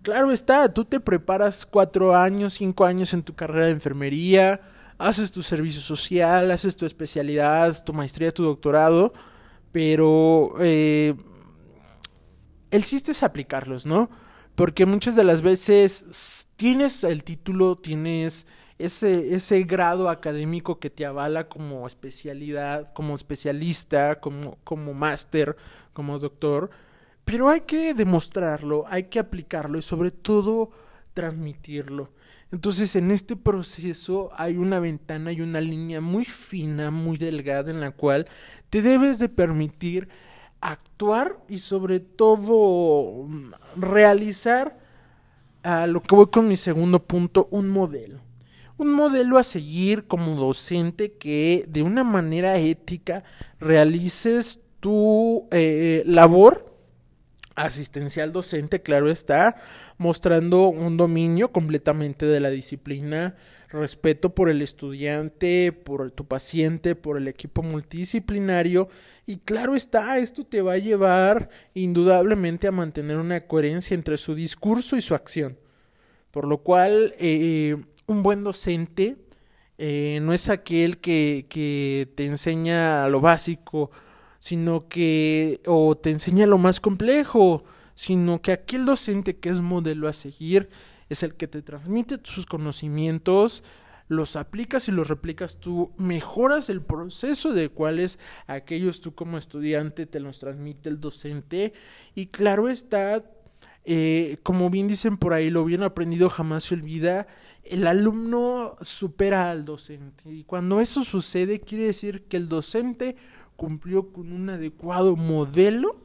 Claro 0.02 0.30
está, 0.30 0.74
tú 0.74 0.84
te 0.84 1.00
preparas 1.00 1.64
cuatro 1.64 2.14
años, 2.14 2.52
cinco 2.52 2.84
años 2.84 3.14
en 3.14 3.22
tu 3.22 3.34
carrera 3.34 3.64
de 3.64 3.72
enfermería, 3.72 4.60
haces 4.98 5.32
tu 5.32 5.42
servicio 5.42 5.80
social, 5.80 6.50
haces 6.50 6.76
tu 6.76 6.84
especialidad, 6.84 7.82
tu 7.82 7.94
maestría, 7.94 8.30
tu 8.30 8.44
doctorado, 8.44 9.14
pero 9.74 10.54
eh, 10.60 11.16
el 12.70 12.84
chiste 12.84 13.10
es 13.10 13.24
aplicarlos, 13.24 13.86
¿no? 13.86 14.08
Porque 14.54 14.86
muchas 14.86 15.16
de 15.16 15.24
las 15.24 15.42
veces 15.42 16.48
tienes 16.54 17.02
el 17.02 17.24
título, 17.24 17.74
tienes 17.74 18.46
ese, 18.78 19.34
ese 19.34 19.64
grado 19.64 20.10
académico 20.10 20.78
que 20.78 20.90
te 20.90 21.04
avala 21.04 21.48
como 21.48 21.88
especialidad, 21.88 22.92
como 22.92 23.16
especialista, 23.16 24.20
como, 24.20 24.58
como 24.62 24.94
máster, 24.94 25.56
como 25.92 26.20
doctor, 26.20 26.70
pero 27.24 27.48
hay 27.48 27.62
que 27.62 27.94
demostrarlo, 27.94 28.84
hay 28.86 29.08
que 29.08 29.18
aplicarlo 29.18 29.76
y 29.76 29.82
sobre 29.82 30.12
todo 30.12 30.70
transmitirlo. 31.14 32.12
Entonces 32.54 32.94
en 32.94 33.10
este 33.10 33.34
proceso 33.34 34.30
hay 34.36 34.58
una 34.58 34.78
ventana 34.78 35.32
y 35.32 35.40
una 35.40 35.60
línea 35.60 36.00
muy 36.00 36.24
fina, 36.24 36.92
muy 36.92 37.18
delgada 37.18 37.72
en 37.72 37.80
la 37.80 37.90
cual 37.90 38.28
te 38.70 38.80
debes 38.80 39.18
de 39.18 39.28
permitir 39.28 40.08
actuar 40.60 41.36
y 41.48 41.58
sobre 41.58 41.98
todo 41.98 43.26
realizar 43.74 44.78
a 45.64 45.88
lo 45.88 46.00
que 46.00 46.14
voy 46.14 46.28
con 46.28 46.46
mi 46.46 46.54
segundo 46.54 47.00
punto, 47.00 47.48
un 47.50 47.70
modelo. 47.70 48.20
Un 48.78 48.92
modelo 48.92 49.36
a 49.36 49.42
seguir 49.42 50.06
como 50.06 50.36
docente 50.36 51.14
que 51.14 51.64
de 51.68 51.82
una 51.82 52.04
manera 52.04 52.56
ética 52.56 53.24
realices 53.58 54.60
tu 54.78 55.48
eh, 55.50 56.04
labor 56.06 56.72
asistencial 57.54 58.32
docente, 58.32 58.82
claro 58.82 59.10
está, 59.10 59.56
mostrando 59.98 60.68
un 60.68 60.96
dominio 60.96 61.52
completamente 61.52 62.26
de 62.26 62.40
la 62.40 62.50
disciplina, 62.50 63.36
respeto 63.68 64.34
por 64.34 64.48
el 64.48 64.62
estudiante, 64.62 65.72
por 65.72 66.10
tu 66.10 66.26
paciente, 66.26 66.94
por 66.94 67.16
el 67.16 67.28
equipo 67.28 67.62
multidisciplinario 67.62 68.88
y 69.26 69.38
claro 69.38 69.74
está, 69.74 70.18
esto 70.18 70.44
te 70.44 70.62
va 70.62 70.74
a 70.74 70.78
llevar 70.78 71.48
indudablemente 71.74 72.66
a 72.66 72.72
mantener 72.72 73.16
una 73.16 73.40
coherencia 73.40 73.94
entre 73.94 74.16
su 74.16 74.34
discurso 74.34 74.96
y 74.96 75.00
su 75.00 75.14
acción. 75.14 75.58
Por 76.30 76.46
lo 76.46 76.58
cual, 76.58 77.14
eh, 77.18 77.76
un 78.06 78.22
buen 78.22 78.44
docente 78.44 79.16
eh, 79.78 80.18
no 80.22 80.32
es 80.32 80.48
aquel 80.50 80.98
que, 80.98 81.46
que 81.48 82.08
te 82.14 82.26
enseña 82.26 83.08
lo 83.08 83.20
básico, 83.20 83.90
sino 84.44 84.90
que 84.90 85.62
o 85.64 85.96
te 85.96 86.10
enseña 86.10 86.46
lo 86.46 86.58
más 86.58 86.78
complejo, 86.78 87.64
sino 87.94 88.42
que 88.42 88.52
aquel 88.52 88.84
docente 88.84 89.38
que 89.38 89.48
es 89.48 89.62
modelo 89.62 90.06
a 90.06 90.12
seguir 90.12 90.68
es 91.08 91.22
el 91.22 91.32
que 91.34 91.48
te 91.48 91.62
transmite 91.62 92.18
sus 92.24 92.44
conocimientos, 92.44 93.64
los 94.06 94.36
aplicas 94.36 94.86
y 94.88 94.92
los 94.92 95.08
replicas 95.08 95.56
tú, 95.60 95.92
mejoras 95.96 96.68
el 96.68 96.82
proceso 96.82 97.54
de 97.54 97.70
cuáles 97.70 98.18
aquellos 98.46 99.00
tú 99.00 99.14
como 99.14 99.38
estudiante 99.38 100.04
te 100.04 100.20
los 100.20 100.40
transmite 100.40 100.90
el 100.90 101.00
docente. 101.00 101.72
Y 102.14 102.26
claro 102.26 102.68
está, 102.68 103.24
eh, 103.86 104.36
como 104.42 104.68
bien 104.68 104.88
dicen 104.88 105.16
por 105.16 105.32
ahí, 105.32 105.48
lo 105.48 105.64
bien 105.64 105.82
aprendido 105.82 106.28
jamás 106.28 106.64
se 106.64 106.74
olvida, 106.74 107.26
el 107.62 107.86
alumno 107.86 108.76
supera 108.82 109.50
al 109.50 109.64
docente. 109.64 110.30
Y 110.30 110.44
cuando 110.44 110.82
eso 110.82 111.02
sucede 111.02 111.60
quiere 111.60 111.84
decir 111.84 112.24
que 112.24 112.36
el 112.36 112.50
docente 112.50 113.16
cumplió 113.56 114.12
con 114.12 114.32
un 114.32 114.50
adecuado 114.50 115.16
modelo 115.16 115.96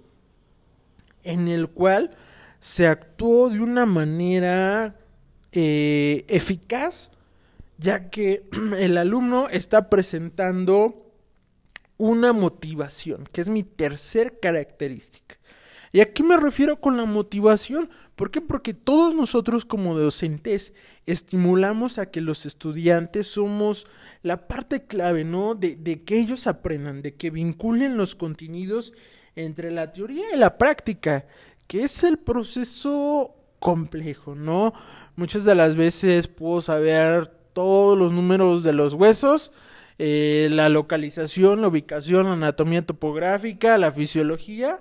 en 1.24 1.48
el 1.48 1.70
cual 1.70 2.12
se 2.60 2.88
actuó 2.88 3.50
de 3.50 3.60
una 3.60 3.86
manera 3.86 4.96
eh, 5.52 6.26
eficaz, 6.28 7.12
ya 7.78 8.10
que 8.10 8.44
el 8.78 8.98
alumno 8.98 9.50
está 9.50 9.90
presentando 9.90 11.06
una 11.98 12.34
motivación, 12.34 13.26
que 13.32 13.42
es 13.42 13.50
mi 13.50 13.64
tercer 13.64 14.40
característica. 14.40 15.39
¿Y 15.92 16.02
a 16.02 16.14
qué 16.14 16.24
me 16.24 16.38
refiero 16.38 16.80
con 16.80 16.98
la 16.98 17.06
motivación? 17.06 17.90
¿Por 18.16 18.30
qué? 18.30 18.42
Porque 18.42 18.74
todos 18.74 19.16
nosotros 19.16 19.66
como 19.66 19.98
docentes 19.98 20.74
estimulamos 21.06 21.98
a 21.98 22.12
que 22.12 22.22
los 22.22 22.46
estudiantes 22.46 23.28
somos 23.28 23.88
la 24.22 24.48
parte 24.48 24.86
clave, 24.86 25.24
¿no? 25.24 25.56
De, 25.56 26.04
que 26.04 26.20
ellos 26.20 26.46
aprendan, 26.46 27.02
de 27.02 27.16
que 27.16 27.32
vinculen 27.32 27.98
los 27.98 28.16
contenidos 28.16 28.94
entre 29.36 29.72
la 29.72 29.92
teoría 29.92 30.26
y 30.34 30.38
la 30.38 30.58
práctica, 30.58 31.26
que 31.66 31.84
es 31.84 32.04
el 32.04 32.20
proceso 32.20 33.36
complejo, 33.60 34.36
¿no? 34.36 34.74
Muchas 35.16 35.44
de 35.44 35.56
las 35.56 35.76
veces 35.76 36.28
puedo 36.28 36.62
saber 36.62 37.28
todos 37.54 37.98
los 37.98 38.14
números 38.14 38.62
de 38.64 38.74
los 38.74 38.94
huesos, 38.94 39.52
eh, 39.98 40.50
la 40.52 40.70
localización, 40.70 41.62
la 41.62 41.68
ubicación, 41.68 42.28
la 42.28 42.34
anatomía 42.34 42.84
topográfica, 42.84 43.78
la 43.78 43.92
fisiología, 43.92 44.80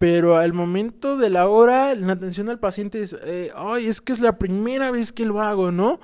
pero 0.00 0.38
al 0.38 0.54
momento 0.54 1.18
de 1.18 1.28
la 1.28 1.46
hora, 1.46 1.94
la 1.94 2.14
atención 2.14 2.48
al 2.48 2.58
paciente 2.58 3.02
es, 3.02 3.14
eh, 3.22 3.52
ay, 3.54 3.86
es 3.86 4.00
que 4.00 4.14
es 4.14 4.20
la 4.20 4.38
primera 4.38 4.90
vez 4.90 5.12
que 5.12 5.26
lo 5.26 5.42
hago, 5.42 5.70
¿no? 5.72 6.00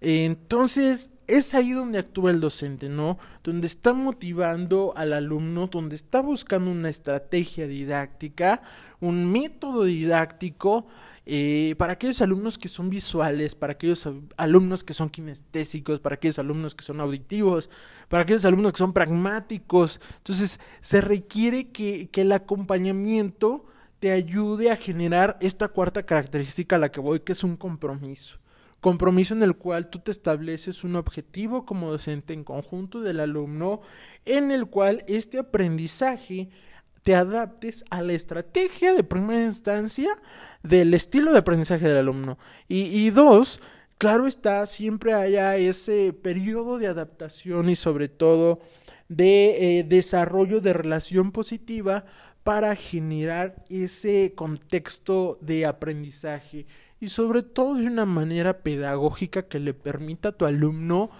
entonces, 0.00 1.12
es 1.28 1.54
ahí 1.54 1.72
donde 1.72 1.98
actúa 1.98 2.30
el 2.30 2.40
docente, 2.40 2.88
¿no? 2.88 3.18
Donde 3.44 3.66
está 3.66 3.92
motivando 3.92 4.94
al 4.96 5.12
alumno, 5.12 5.66
donde 5.66 5.94
está 5.94 6.20
buscando 6.20 6.70
una 6.70 6.88
estrategia 6.88 7.66
didáctica, 7.66 8.62
un 9.00 9.30
método 9.30 9.84
didáctico 9.84 10.86
eh, 11.26 11.74
para 11.76 11.92
aquellos 11.92 12.22
alumnos 12.22 12.56
que 12.56 12.68
son 12.68 12.88
visuales, 12.88 13.54
para 13.54 13.74
aquellos 13.74 14.08
alumnos 14.38 14.82
que 14.82 14.94
son 14.94 15.10
kinestésicos, 15.10 16.00
para 16.00 16.14
aquellos 16.14 16.38
alumnos 16.38 16.74
que 16.74 16.82
son 16.82 16.98
auditivos, 17.00 17.68
para 18.08 18.22
aquellos 18.22 18.46
alumnos 18.46 18.72
que 18.72 18.78
son 18.78 18.94
pragmáticos. 18.94 20.00
Entonces, 20.16 20.58
se 20.80 21.02
requiere 21.02 21.68
que, 21.68 22.08
que 22.08 22.22
el 22.22 22.32
acompañamiento 22.32 23.66
te 24.00 24.12
ayude 24.12 24.70
a 24.70 24.76
generar 24.76 25.36
esta 25.42 25.68
cuarta 25.68 26.04
característica 26.04 26.76
a 26.76 26.78
la 26.78 26.90
que 26.90 27.00
voy, 27.00 27.20
que 27.20 27.32
es 27.32 27.44
un 27.44 27.56
compromiso. 27.56 28.38
Compromiso 28.80 29.34
en 29.34 29.42
el 29.42 29.56
cual 29.56 29.90
tú 29.90 29.98
te 29.98 30.12
estableces 30.12 30.84
un 30.84 30.96
objetivo 30.96 31.66
como 31.66 31.90
docente 31.90 32.32
en 32.32 32.44
conjunto 32.44 33.00
del 33.00 33.18
alumno, 33.18 33.80
en 34.24 34.52
el 34.52 34.66
cual 34.66 35.02
este 35.08 35.38
aprendizaje 35.38 36.48
te 37.02 37.14
adaptes 37.14 37.84
a 37.90 38.02
la 38.02 38.12
estrategia 38.12 38.94
de 38.94 39.02
primera 39.02 39.42
instancia 39.42 40.10
del 40.62 40.94
estilo 40.94 41.32
de 41.32 41.38
aprendizaje 41.38 41.88
del 41.88 41.98
alumno. 41.98 42.38
Y, 42.68 43.10
dos, 43.10 43.60
claro 43.96 44.26
está, 44.26 44.66
siempre 44.66 45.14
haya 45.14 45.56
ese 45.56 46.12
periodo 46.12 46.78
de 46.78 46.86
adaptación 46.86 47.70
y 47.70 47.76
sobre 47.76 48.08
todo 48.08 48.60
de 49.08 49.78
eh, 49.78 49.84
desarrollo 49.84 50.60
de 50.60 50.72
relación 50.72 51.32
positiva 51.32 52.04
para 52.44 52.76
generar 52.76 53.64
ese 53.68 54.32
contexto 54.34 55.38
de 55.40 55.66
aprendizaje 55.66 56.66
y 57.00 57.08
sobre 57.08 57.42
todo 57.42 57.74
de 57.74 57.86
una 57.86 58.04
manera 58.04 58.60
pedagógica 58.60 59.42
que 59.42 59.60
le 59.60 59.74
permita 59.74 60.30
a 60.30 60.32
tu 60.32 60.46
alumno 60.46 61.10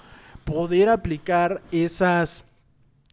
poder 0.45 0.89
aplicar 0.89 1.63
esas 1.73 2.45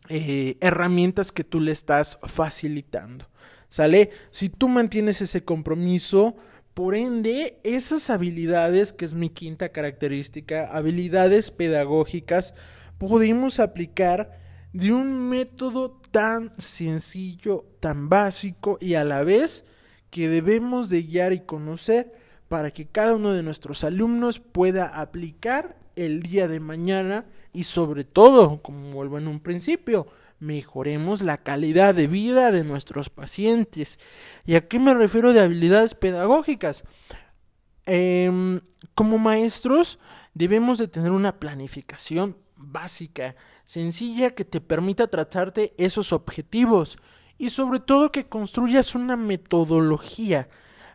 eh, 0.09 0.57
herramientas 0.61 1.31
que 1.31 1.43
tú 1.43 1.59
le 1.59 1.71
estás 1.71 2.17
facilitando. 2.23 3.25
¿Sale? 3.69 4.11
Si 4.31 4.49
tú 4.49 4.69
mantienes 4.69 5.21
ese 5.21 5.43
compromiso, 5.43 6.35
por 6.73 6.95
ende, 6.95 7.59
esas 7.63 8.09
habilidades, 8.09 8.93
que 8.93 9.05
es 9.05 9.13
mi 9.13 9.29
quinta 9.29 9.69
característica, 9.69 10.67
habilidades 10.75 11.51
pedagógicas, 11.51 12.53
podemos 12.97 13.59
aplicar 13.59 14.39
de 14.73 14.91
un 14.91 15.29
método 15.29 16.01
tan 16.11 16.53
sencillo, 16.57 17.65
tan 17.79 18.09
básico 18.09 18.77
y 18.81 18.95
a 18.95 19.03
la 19.03 19.23
vez 19.23 19.65
que 20.09 20.29
debemos 20.29 20.89
de 20.89 21.03
guiar 21.03 21.33
y 21.33 21.39
conocer 21.39 22.13
para 22.55 22.71
que 22.71 22.87
cada 22.87 23.15
uno 23.15 23.33
de 23.33 23.43
nuestros 23.43 23.83
alumnos 23.83 24.39
pueda 24.39 24.85
aplicar 24.85 25.75
el 25.97 26.23
día 26.23 26.47
de 26.47 26.61
mañana 26.61 27.25
y 27.51 27.63
sobre 27.65 28.05
todo, 28.05 28.61
como 28.61 28.93
vuelvo 28.93 29.17
en 29.17 29.27
un 29.27 29.41
principio, 29.41 30.07
mejoremos 30.39 31.21
la 31.21 31.43
calidad 31.43 31.93
de 31.93 32.07
vida 32.07 32.53
de 32.53 32.63
nuestros 32.63 33.09
pacientes. 33.09 33.99
¿Y 34.45 34.55
a 34.55 34.69
qué 34.69 34.79
me 34.79 34.93
refiero 34.93 35.33
de 35.33 35.41
habilidades 35.41 35.95
pedagógicas? 35.95 36.85
Em, 37.85 38.61
como 38.93 39.17
maestros 39.17 39.99
debemos 40.33 40.77
de 40.77 40.87
tener 40.87 41.11
una 41.11 41.41
planificación 41.41 42.37
básica, 42.55 43.35
sencilla, 43.65 44.33
que 44.33 44.45
te 44.45 44.61
permita 44.61 45.07
tratarte 45.07 45.73
esos 45.77 46.13
objetivos 46.13 46.97
y 47.37 47.49
sobre 47.49 47.81
todo 47.81 48.13
que 48.13 48.27
construyas 48.29 48.95
una 48.95 49.17
metodología 49.17 50.47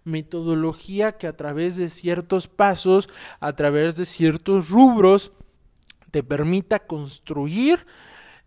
metodología 0.04 1.12
que 1.12 1.26
a 1.26 1.36
través 1.36 1.76
de 1.76 1.88
ciertos 1.88 2.48
pasos, 2.48 3.08
a 3.40 3.54
través 3.54 3.96
de 3.96 4.04
ciertos 4.04 4.70
rubros, 4.70 5.32
te 6.10 6.22
permita 6.22 6.80
construir 6.80 7.86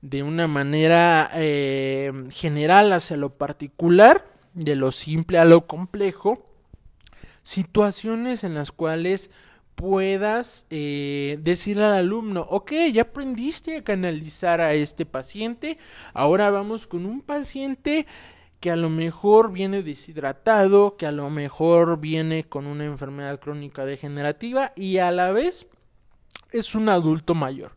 de 0.01 0.21
una 0.21 0.47
manera 0.47 1.31
eh, 1.35 2.11
general 2.31 2.91
hacia 2.91 3.15
lo 3.15 3.37
particular, 3.37 4.25
de 4.53 4.75
lo 4.75 4.91
simple 4.91 5.37
a 5.37 5.45
lo 5.45 5.65
complejo, 5.65 6.45
situaciones 7.41 8.43
en 8.43 8.53
las 8.53 8.71
cuales 8.71 9.31
puedas 9.75 10.67
eh, 10.69 11.39
decirle 11.41 11.85
al 11.85 11.93
alumno, 11.93 12.41
ok, 12.49 12.73
ya 12.91 13.03
aprendiste 13.03 13.77
a 13.77 13.83
canalizar 13.83 14.61
a 14.61 14.73
este 14.73 15.05
paciente, 15.05 15.77
ahora 16.13 16.49
vamos 16.51 16.85
con 16.85 17.05
un 17.05 17.21
paciente 17.21 18.05
que 18.63 18.71
a 18.71 18.77
lo 18.77 18.89
mejor 18.89 19.51
viene 19.51 19.83
deshidratado, 19.83 20.95
que 20.95 21.05
a 21.05 21.11
lo 21.11 21.29
mejor 21.29 21.99
viene 21.99 22.45
con 22.45 22.65
una 22.65 22.85
enfermedad 22.85 23.41
crónica 23.41 23.83
degenerativa 23.83 24.71
y 24.77 24.99
a 24.99 25.11
la 25.11 25.33
vez 25.33 25.67
es 26.49 26.73
un 26.73 26.87
adulto 26.87 27.35
mayor. 27.35 27.75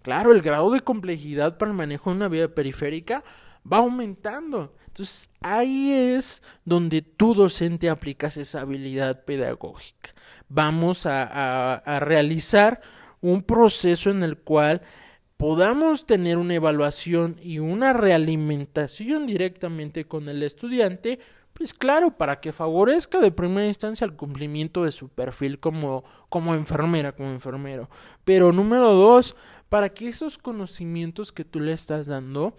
Claro, 0.00 0.32
el 0.32 0.40
grado 0.40 0.70
de 0.70 0.80
complejidad 0.80 1.58
para 1.58 1.70
el 1.70 1.76
manejo 1.76 2.08
de 2.08 2.16
una 2.16 2.28
vía 2.28 2.54
periférica 2.54 3.22
va 3.70 3.76
aumentando. 3.76 4.74
Entonces 4.86 5.28
ahí 5.42 5.92
es 5.92 6.42
donde 6.64 7.02
tu 7.02 7.34
docente 7.34 7.90
aplicas 7.90 8.38
esa 8.38 8.62
habilidad 8.62 9.26
pedagógica. 9.26 10.14
Vamos 10.48 11.04
a, 11.04 11.74
a 11.74 12.00
realizar 12.00 12.80
un 13.20 13.42
proceso 13.42 14.08
en 14.08 14.22
el 14.22 14.38
cual 14.38 14.80
podamos 15.42 16.06
tener 16.06 16.38
una 16.38 16.54
evaluación 16.54 17.34
y 17.42 17.58
una 17.58 17.92
realimentación 17.92 19.26
directamente 19.26 20.06
con 20.06 20.28
el 20.28 20.40
estudiante, 20.44 21.18
pues 21.52 21.74
claro, 21.74 22.16
para 22.16 22.38
que 22.38 22.52
favorezca 22.52 23.18
de 23.18 23.32
primera 23.32 23.66
instancia 23.66 24.04
el 24.04 24.14
cumplimiento 24.14 24.84
de 24.84 24.92
su 24.92 25.08
perfil 25.08 25.58
como, 25.58 26.04
como 26.28 26.54
enfermera, 26.54 27.10
como 27.10 27.30
enfermero. 27.30 27.90
Pero 28.22 28.52
número 28.52 28.92
dos, 28.92 29.34
para 29.68 29.88
que 29.88 30.06
esos 30.06 30.38
conocimientos 30.38 31.32
que 31.32 31.44
tú 31.44 31.58
le 31.58 31.72
estás 31.72 32.06
dando 32.06 32.54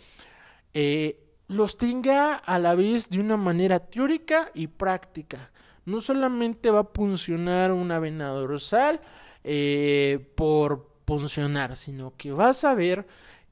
eh, 0.73 1.23
los 1.47 1.77
tenga 1.77 2.35
a 2.35 2.59
la 2.59 2.75
vez 2.75 3.09
de 3.09 3.21
una 3.21 3.37
manera 3.37 3.79
teórica 3.79 4.51
y 4.53 4.67
práctica. 4.67 5.53
No 5.85 6.01
solamente 6.01 6.69
va 6.69 6.81
a 6.81 6.89
funcionar 6.93 7.71
una 7.71 7.99
vena 7.99 8.27
dorsal 8.27 8.99
eh, 9.45 10.33
por 10.35 10.92
funcionar, 11.05 11.75
sino 11.75 12.13
que 12.17 12.31
vas 12.31 12.63
a 12.63 12.73
ver 12.73 13.05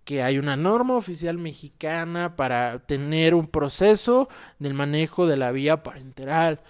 que 0.04 0.24
hay 0.24 0.38
una 0.38 0.56
norma 0.56 0.96
oficial 0.96 1.38
mexicana 1.38 2.36
para 2.36 2.80
tener 2.80 3.36
un 3.36 3.48
proceso 3.48 4.28
del 4.60 4.74
manejo 4.74 5.28
de 5.28 5.38
la 5.38 5.52
vía 5.52 5.84
parenteral, 5.84 6.62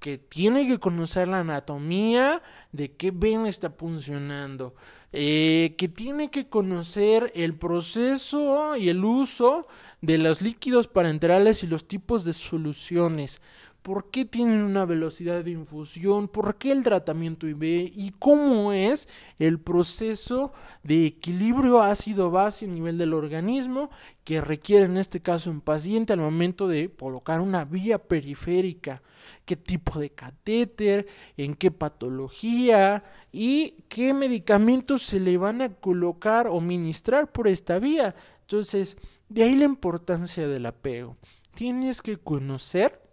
que 0.00 0.16
tiene 0.16 0.66
que 0.66 0.78
conocer 0.78 1.28
la 1.28 1.40
anatomía 1.40 2.42
de 2.72 2.92
qué 2.92 3.10
vena 3.10 3.48
está 3.48 3.70
funcionando, 3.70 4.74
eh, 5.12 5.74
que 5.76 5.88
tiene 5.88 6.30
que 6.30 6.48
conocer 6.48 7.32
el 7.34 7.54
proceso 7.54 8.76
y 8.76 8.90
el 8.90 9.04
uso 9.04 9.66
de 10.00 10.18
los 10.18 10.40
líquidos 10.40 10.86
parenterales 10.86 11.64
y 11.64 11.66
los 11.66 11.88
tipos 11.88 12.24
de 12.24 12.32
soluciones, 12.32 13.40
por 13.82 14.10
qué 14.10 14.24
tienen 14.24 14.60
una 14.60 14.84
velocidad 14.84 15.42
de 15.44 15.52
infusión, 15.52 16.28
por 16.28 16.56
qué 16.56 16.72
el 16.72 16.82
tratamiento 16.82 17.46
IV 17.46 17.92
y 17.94 18.12
cómo 18.18 18.72
es 18.72 19.08
el 19.38 19.60
proceso 19.60 20.52
de 20.82 21.06
equilibrio 21.06 21.80
ácido-base 21.80 22.66
a 22.66 22.68
nivel 22.68 22.98
del 22.98 23.14
organismo 23.14 23.90
que 24.24 24.40
requiere 24.40 24.84
en 24.84 24.98
este 24.98 25.20
caso 25.20 25.50
un 25.50 25.62
paciente 25.62 26.12
al 26.12 26.18
momento 26.18 26.68
de 26.68 26.90
colocar 26.90 27.40
una 27.40 27.64
vía 27.64 27.98
periférica, 27.98 29.02
qué 29.44 29.56
tipo 29.56 29.98
de 29.98 30.10
catéter, 30.10 31.06
en 31.36 31.54
qué 31.54 31.70
patología 31.70 33.04
y 33.32 33.84
qué 33.88 34.12
medicamentos 34.12 35.02
se 35.02 35.18
le 35.18 35.38
van 35.38 35.62
a 35.62 35.74
colocar 35.74 36.48
o 36.48 36.60
ministrar 36.60 37.32
por 37.32 37.48
esta 37.48 37.78
vía. 37.78 38.14
Entonces, 38.42 38.98
de 39.28 39.44
ahí 39.44 39.56
la 39.56 39.64
importancia 39.64 40.46
del 40.46 40.66
apego. 40.66 41.16
Tienes 41.54 42.02
que 42.02 42.16
conocer 42.16 43.07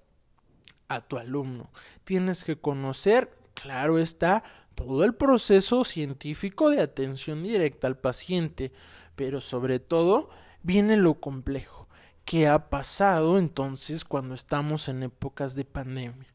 a 0.88 1.02
tu 1.02 1.18
alumno. 1.18 1.70
Tienes 2.04 2.44
que 2.44 2.58
conocer, 2.58 3.32
claro 3.54 4.00
está, 4.00 4.44
todo 4.76 5.04
el 5.04 5.16
proceso 5.16 5.84
científico 5.84 6.70
de 6.70 6.82
atención 6.82 7.44
directa 7.44 7.88
al 7.88 7.98
paciente, 7.98 8.72
pero 9.16 9.42
sobre 9.42 9.80
todo 9.80 10.30
viene 10.64 10.98
lo 10.98 11.16
complejo. 11.16 11.88
¿Qué 12.26 12.48
ha 12.48 12.70
pasado 12.70 13.38
entonces 13.38 14.04
cuando 14.04 14.34
estamos 14.34 14.90
en 14.90 15.04
épocas 15.04 15.56
de 15.56 15.64
pandemia? 15.64 16.28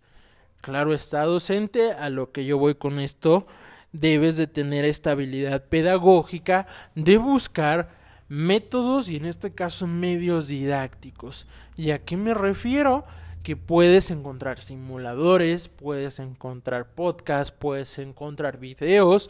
Claro 0.61 0.95
está, 0.95 1.25
docente, 1.25 1.93
a 1.93 2.11
lo 2.11 2.33
que 2.33 2.45
yo 2.45 2.59
voy 2.59 2.75
con 2.75 3.01
esto, 3.01 3.47
debes 3.93 4.37
de 4.37 4.47
tener 4.47 4.85
esta 4.85 5.13
habilidad 5.13 5.65
pedagógica 5.65 6.67
de 6.95 7.17
buscar 7.17 7.99
métodos 8.29 9.09
y 9.09 9.17
en 9.17 9.25
este 9.25 9.53
caso 9.53 9.87
medios 9.87 10.49
didácticos. 10.49 11.47
¿Y 11.77 11.91
a 11.91 12.05
qué 12.05 12.17
me 12.17 12.35
refiero? 12.35 13.05
Que 13.51 13.57
puedes 13.57 14.13
encontrar 14.13 14.63
simuladores, 14.63 15.67
puedes 15.67 16.21
encontrar 16.21 16.95
podcasts, 16.95 17.51
puedes 17.51 17.99
encontrar 17.99 18.61
videos, 18.61 19.29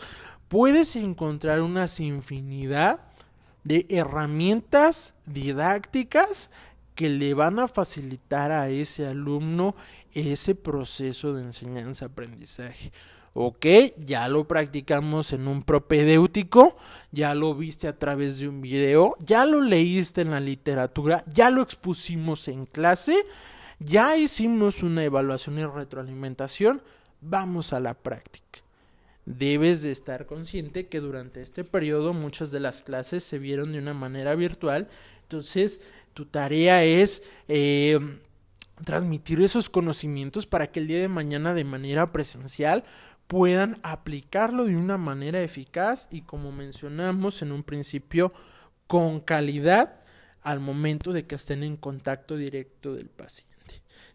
puedes 0.48 0.94
encontrar 0.94 1.62
una 1.62 1.86
infinidad 2.00 3.00
de 3.64 3.86
herramientas 3.88 5.14
didácticas 5.24 6.50
que 6.94 7.08
le 7.08 7.32
van 7.32 7.60
a 7.60 7.66
facilitar 7.66 8.52
a 8.52 8.68
ese 8.68 9.06
alumno 9.06 9.74
ese 10.12 10.54
proceso 10.54 11.32
de 11.32 11.40
enseñanza-aprendizaje. 11.44 12.92
Ok, 13.32 13.64
ya 13.96 14.28
lo 14.28 14.46
practicamos 14.46 15.32
en 15.32 15.48
un 15.48 15.62
propedéutico, 15.62 16.76
ya 17.10 17.34
lo 17.34 17.54
viste 17.54 17.88
a 17.88 17.98
través 17.98 18.38
de 18.38 18.48
un 18.48 18.60
video, 18.60 19.16
ya 19.24 19.46
lo 19.46 19.62
leíste 19.62 20.20
en 20.20 20.32
la 20.32 20.40
literatura, 20.40 21.24
ya 21.32 21.48
lo 21.48 21.62
expusimos 21.62 22.48
en 22.48 22.66
clase 22.66 23.24
ya 23.80 24.16
hicimos 24.16 24.82
una 24.82 25.02
evaluación 25.02 25.58
y 25.58 25.64
retroalimentación, 25.64 26.82
vamos 27.20 27.72
a 27.72 27.80
la 27.80 27.94
práctica. 27.94 28.60
Debes 29.24 29.82
de 29.82 29.90
estar 29.90 30.26
consciente 30.26 30.86
que 30.86 31.00
durante 31.00 31.40
este 31.40 31.64
periodo 31.64 32.12
muchas 32.12 32.50
de 32.50 32.60
las 32.60 32.82
clases 32.82 33.24
se 33.24 33.38
vieron 33.38 33.72
de 33.72 33.78
una 33.78 33.94
manera 33.94 34.34
virtual, 34.34 34.88
entonces 35.22 35.80
tu 36.14 36.26
tarea 36.26 36.84
es 36.84 37.22
eh, 37.48 37.98
transmitir 38.84 39.40
esos 39.40 39.70
conocimientos 39.70 40.46
para 40.46 40.70
que 40.70 40.80
el 40.80 40.86
día 40.86 41.00
de 41.00 41.08
mañana 41.08 41.54
de 41.54 41.64
manera 41.64 42.12
presencial 42.12 42.84
puedan 43.26 43.78
aplicarlo 43.82 44.64
de 44.64 44.76
una 44.76 44.98
manera 44.98 45.42
eficaz 45.42 46.08
y 46.10 46.22
como 46.22 46.52
mencionamos 46.52 47.42
en 47.42 47.52
un 47.52 47.62
principio 47.62 48.32
con 48.86 49.20
calidad 49.20 50.00
al 50.42 50.60
momento 50.60 51.12
de 51.12 51.26
que 51.26 51.36
estén 51.36 51.62
en 51.62 51.76
contacto 51.76 52.36
directo 52.36 52.94
del 52.94 53.08
paciente. 53.08 53.49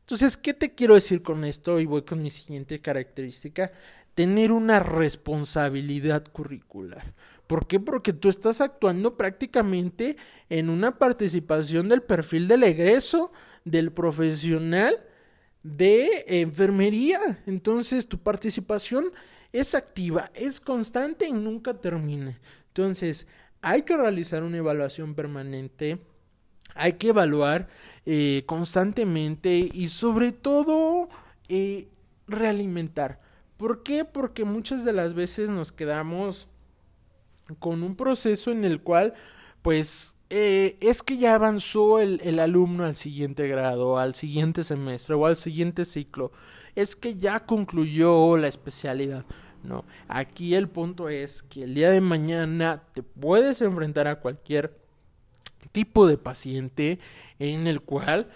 Entonces, 0.06 0.38
¿qué 0.38 0.54
te 0.54 0.76
quiero 0.76 0.94
decir 0.94 1.24
con 1.24 1.44
esto? 1.46 1.80
Y 1.80 1.88
voy 1.88 2.04
con 2.04 2.22
mi 2.22 2.30
siguiente 2.30 2.80
característica. 2.80 3.72
Tener 4.13 4.52
una 4.52 4.80
responsabilidad 4.80 6.24
curricular. 6.32 7.15
¿Por 7.48 7.65
qué? 7.65 7.80
Porque 7.80 8.13
tú 8.13 8.30
estás 8.30 8.62
actuando 8.62 9.18
prácticamente 9.18 10.15
en 10.48 10.70
una 10.70 11.00
participación 11.00 11.89
del 11.89 12.04
perfil 12.04 12.48
del 12.48 12.62
egreso 12.63 13.32
del 13.63 13.91
profesional 13.91 15.04
de 15.63 16.24
enfermería. 16.28 17.41
Entonces, 17.48 18.08
tu 18.08 18.20
participación 18.20 19.12
es 19.52 19.74
activa, 19.74 20.30
es 20.36 20.60
constante 20.60 21.28
y 21.28 21.34
nunca 21.34 21.74
termina. 21.82 22.39
Entonces, 22.68 23.26
hay 23.63 23.82
que 23.82 23.98
realizar 23.98 24.44
una 24.44 24.58
evaluación 24.58 25.15
permanente 25.15 25.98
hay 26.76 26.94
que 26.94 27.10
evaluar 27.10 27.68
eh, 28.06 28.44
constantemente 28.46 29.70
y 29.74 29.88
sobre 29.88 30.32
todo 30.32 31.08
eh, 31.48 31.88
realimentar. 32.28 33.22
¿Por 33.58 33.82
qué? 33.82 34.06
Porque 34.06 34.44
muchas 34.44 34.84
de 34.86 34.94
las 34.94 35.14
veces 35.14 35.50
nos 35.50 35.72
quedamos 35.72 36.48
con 37.60 37.82
un 37.82 37.96
proceso 37.96 38.52
en 38.52 38.66
el 38.66 38.82
cual 38.82 39.14
pues 39.62 40.18
eh, 40.30 40.78
es 40.82 41.02
que 41.02 41.18
ya 41.18 41.36
avanzó 41.36 42.00
el, 42.00 42.20
el, 42.24 42.40
alumno 42.40 42.84
al 42.84 42.96
siguiente 42.96 43.48
grado, 43.48 43.98
al 43.98 44.14
siguiente 44.14 44.64
semestre 44.64 45.16
o 45.16 45.26
al 45.26 45.38
siguiente 45.38 45.86
ciclo. 45.86 46.32
Es 46.76 46.96
que 46.96 47.16
ya 47.16 47.46
concluyó 47.46 48.36
la 48.38 48.48
especialidad. 48.48 49.26
No, 49.64 49.86
aquí 50.08 50.54
el 50.54 50.70
punto 50.70 51.10
es 51.10 51.42
que 51.42 51.64
el 51.64 51.74
día 51.74 51.90
de 51.90 52.02
mañana 52.02 52.84
te 52.94 53.02
puedes 53.02 53.62
enfrentar 53.62 54.08
a 54.08 54.20
cualquier 54.20 54.85
tipo 55.71 56.08
de 56.08 56.17
paciente 56.17 56.99
en 57.39 57.67
el 57.67 57.82
cual 57.82 58.28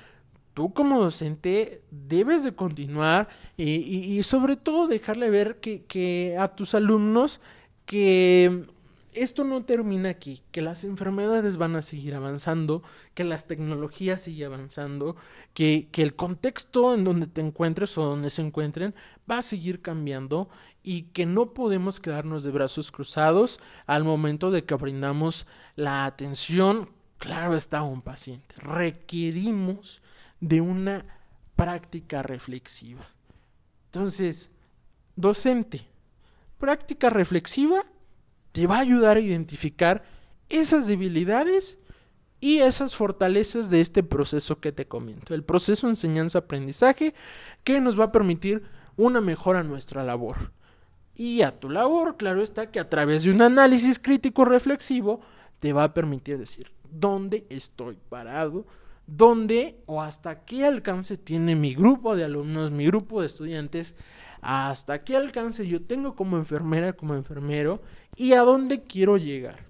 tú 0.53 0.73
como 0.73 1.01
docente 1.01 1.83
debes 1.89 2.43
de 2.43 2.53
continuar 2.53 3.29
y, 3.55 4.21
sobre 4.23 4.57
todo 4.57 4.87
dejarle 4.87 5.29
ver 5.29 5.61
que, 5.61 6.35
a 6.37 6.49
tus 6.49 6.75
alumnos 6.75 7.39
que 7.85 8.65
esto 9.13 9.43
no 9.43 9.63
termina 9.63 10.09
aquí, 10.09 10.41
que 10.51 10.61
las 10.61 10.83
enfermedades 10.83 11.55
van 11.55 11.75
a 11.75 11.81
seguir 11.81 12.13
avanzando, 12.13 12.83
que 13.13 13.23
las 13.23 13.47
tecnologías 13.47 14.21
siguen 14.21 14.47
avanzando, 14.47 15.15
que, 15.53 15.87
que 15.91 16.03
el 16.03 16.15
contexto 16.15 16.93
en 16.93 17.05
donde 17.05 17.27
te 17.27 17.41
encuentres 17.41 17.97
o 17.97 18.03
donde 18.03 18.29
se 18.29 18.41
encuentren 18.41 18.93
va 19.29 19.37
a 19.37 19.41
seguir 19.41 19.81
cambiando 19.81 20.49
y 20.83 21.03
que 21.03 21.25
no 21.25 21.53
podemos 21.53 21.99
quedarnos 21.99 22.43
de 22.43 22.51
brazos 22.51 22.91
cruzados 22.91 23.59
al 23.85 24.03
momento 24.03 24.51
de 24.51 24.65
que 24.65 24.75
brindamos 24.75 25.47
la 25.75 26.05
atención, 26.05 26.89
claro 27.19 27.55
está, 27.55 27.83
un 27.83 28.01
paciente. 28.01 28.55
Requerimos 28.57 30.01
de 30.39 30.61
una 30.61 31.05
práctica 31.55 32.23
reflexiva. 32.23 33.05
Entonces, 33.85 34.51
docente, 35.15 35.85
práctica 36.57 37.09
reflexiva 37.09 37.85
te 38.51 38.65
va 38.65 38.77
a 38.77 38.81
ayudar 38.81 39.17
a 39.17 39.21
identificar 39.21 40.03
esas 40.47 40.87
debilidades 40.87 41.77
y 42.39 42.59
esas 42.59 42.95
fortalezas 42.95 43.69
de 43.69 43.81
este 43.81 44.01
proceso 44.01 44.59
que 44.59 44.71
te 44.71 44.87
comento, 44.87 45.35
el 45.35 45.43
proceso 45.43 45.89
enseñanza-aprendizaje 45.89 47.13
que 47.65 47.81
nos 47.81 47.99
va 47.99 48.05
a 48.05 48.11
permitir 48.11 48.63
una 48.95 49.19
mejora 49.19 49.59
a 49.59 49.63
nuestra 49.63 50.03
labor. 50.03 50.53
Y 51.15 51.41
a 51.41 51.59
tu 51.59 51.69
labor, 51.69 52.15
claro 52.15 52.41
está 52.41 52.71
que 52.71 52.79
a 52.79 52.89
través 52.89 53.23
de 53.23 53.31
un 53.31 53.41
análisis 53.41 53.99
crítico 53.99 54.45
reflexivo 54.45 55.19
te 55.59 55.73
va 55.73 55.83
a 55.83 55.93
permitir 55.93 56.37
decir 56.37 56.71
dónde 56.91 57.45
estoy 57.49 57.97
parado, 58.09 58.65
dónde 59.07 59.81
o 59.85 60.01
hasta 60.01 60.45
qué 60.45 60.65
alcance 60.65 61.17
tiene 61.17 61.55
mi 61.55 61.73
grupo 61.73 62.15
de 62.15 62.23
alumnos, 62.23 62.71
mi 62.71 62.85
grupo 62.85 63.21
de 63.21 63.27
estudiantes, 63.27 63.95
hasta 64.41 65.03
qué 65.03 65.15
alcance 65.15 65.67
yo 65.67 65.81
tengo 65.81 66.15
como 66.15 66.37
enfermera, 66.37 66.93
como 66.93 67.15
enfermero 67.15 67.81
y 68.15 68.33
a 68.33 68.41
dónde 68.41 68.83
quiero 68.83 69.17
llegar. 69.17 69.67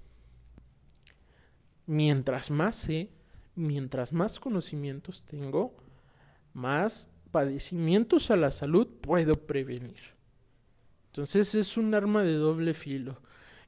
Mientras 1.86 2.50
más 2.50 2.76
sé, 2.76 3.10
mientras 3.54 4.12
más 4.12 4.38
conocimientos 4.38 5.24
tengo, 5.24 5.76
más 6.52 7.10
padecimientos 7.30 8.30
a 8.30 8.36
la 8.36 8.50
salud 8.50 8.86
puedo 9.00 9.34
prevenir. 9.34 10.00
Entonces 11.06 11.54
es 11.54 11.76
un 11.76 11.94
arma 11.94 12.22
de 12.22 12.34
doble 12.34 12.74
filo. 12.74 13.20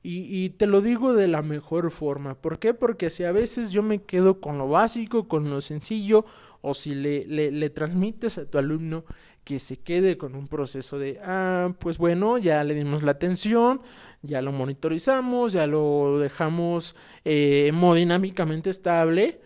Y, 0.05 0.51
te 0.51 0.67
lo 0.67 0.81
digo 0.81 1.15
de 1.15 1.29
la 1.29 1.43
mejor 1.43 1.93
forma. 1.93 2.35
¿Por 2.35 2.59
qué? 2.59 2.75
Porque 2.75 3.09
si 3.09 3.23
a 3.23 3.31
veces 3.31 3.71
yo 3.71 3.85
me 3.85 4.03
quedo 4.03 4.41
con 4.41 4.59
lo 4.59 4.69
básico, 4.69 5.29
con 5.29 5.49
lo 5.49 5.61
sencillo, 5.61 6.25
o 6.61 6.75
si 6.75 6.95
le, 6.95 7.25
le, 7.27 7.53
le 7.53 7.71
transmites 7.71 8.39
a 8.39 8.47
tu 8.47 8.59
alumno 8.59 9.05
que 9.45 9.59
se 9.59 9.79
quede 9.79 10.17
con 10.17 10.35
un 10.35 10.49
proceso 10.49 10.99
de, 10.99 11.21
ah, 11.25 11.75
pues 11.79 11.99
bueno, 11.99 12.39
ya 12.39 12.63
le 12.65 12.75
dimos 12.75 13.03
la 13.03 13.13
atención, 13.13 13.83
ya 14.23 14.41
lo 14.41 14.53
monitorizamos, 14.53 15.53
ya 15.53 15.67
lo 15.67 16.19
dejamos 16.19 16.95
eh, 17.25 17.67
hemodinámicamente 17.69 18.71
estable, 18.71 19.41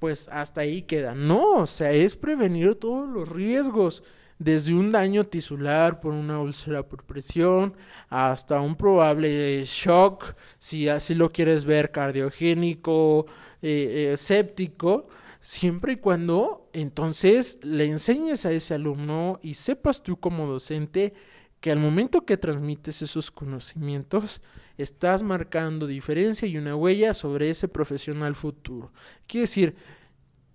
pues 0.00 0.28
hasta 0.28 0.62
ahí 0.62 0.82
queda. 0.82 1.14
No, 1.14 1.62
o 1.62 1.66
sea, 1.66 1.92
es 1.92 2.16
prevenir 2.16 2.74
todos 2.74 3.08
los 3.08 3.28
riesgos, 3.28 4.02
desde 4.38 4.74
un 4.74 4.90
daño 4.90 5.24
tisular 5.24 6.00
por 6.00 6.12
una 6.12 6.38
úlcera 6.40 6.82
por 6.82 7.04
presión 7.04 7.74
hasta 8.08 8.60
un 8.60 8.76
probable 8.76 9.64
shock, 9.64 10.34
si 10.58 10.88
así 10.88 11.14
lo 11.14 11.30
quieres 11.30 11.64
ver, 11.64 11.90
cardiogénico, 11.90 13.26
eh, 13.62 14.12
eh, 14.12 14.16
séptico 14.16 15.08
siempre 15.40 15.92
y 15.92 15.96
cuando 15.96 16.68
entonces 16.72 17.60
le 17.62 17.84
enseñes 17.84 18.44
a 18.46 18.50
ese 18.50 18.74
alumno 18.74 19.38
y 19.42 19.54
sepas 19.54 20.02
tú 20.02 20.18
como 20.18 20.46
docente 20.46 21.14
que 21.60 21.70
al 21.70 21.78
momento 21.78 22.26
que 22.26 22.36
transmites 22.36 23.00
esos 23.00 23.30
conocimientos 23.30 24.40
estás 24.76 25.22
marcando 25.22 25.86
diferencia 25.86 26.48
y 26.48 26.58
una 26.58 26.74
huella 26.74 27.14
sobre 27.14 27.48
ese 27.48 27.68
profesional 27.68 28.34
futuro. 28.34 28.92
Quiere 29.26 29.42
decir, 29.42 29.76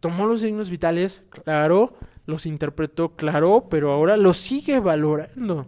tomó 0.02 0.28
los 0.28 0.42
signos 0.42 0.70
vitales, 0.70 1.24
claro, 1.30 1.98
los 2.26 2.46
interpretó, 2.46 3.16
claro, 3.16 3.68
pero 3.70 3.92
ahora 3.92 4.18
los 4.18 4.38
sigue 4.38 4.80
valorando. 4.80 5.68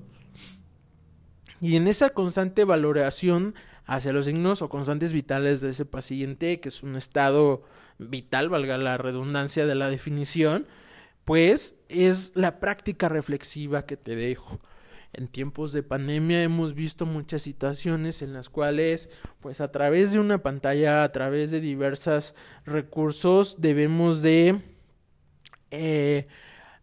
Y 1.60 1.76
en 1.78 1.88
esa 1.88 2.10
constante 2.10 2.66
valoración 2.66 3.56
hacia 3.86 4.14
los 4.14 4.26
signos 4.26 4.62
o 4.62 4.70
constantes 4.70 5.14
vitales 5.14 5.62
de 5.62 5.70
ese 5.70 5.86
paciente, 5.86 6.60
que 6.60 6.70
es 6.70 6.84
un 6.84 6.96
estado 6.96 7.64
vital, 7.98 8.50
valga 8.50 8.78
la 8.78 8.98
redundancia 8.98 9.66
de 9.66 9.76
la 9.76 9.90
definición, 9.90 10.68
pues 11.26 11.78
es 11.90 12.34
la 12.36 12.60
práctica 12.60 13.10
reflexiva 13.10 13.86
que 13.86 13.98
te 13.98 14.16
dejo. 14.16 14.60
En 15.14 15.28
tiempos 15.28 15.74
de 15.74 15.84
pandemia 15.84 16.44
hemos 16.44 16.74
visto 16.74 17.06
muchas 17.06 17.44
situaciones 17.44 18.24
en 18.24 18.34
las 18.34 18.50
cuales, 18.50 19.10
pues 19.42 19.62
a 19.62 19.72
través 19.72 20.12
de 20.12 20.20
una 20.20 20.42
pantalla, 20.42 21.04
a 21.04 21.12
través 21.12 21.52
de 21.52 21.62
diversos 21.62 22.34
recursos, 22.66 23.62
debemos 23.62 24.24
de 24.24 24.60
eh, 25.74 26.28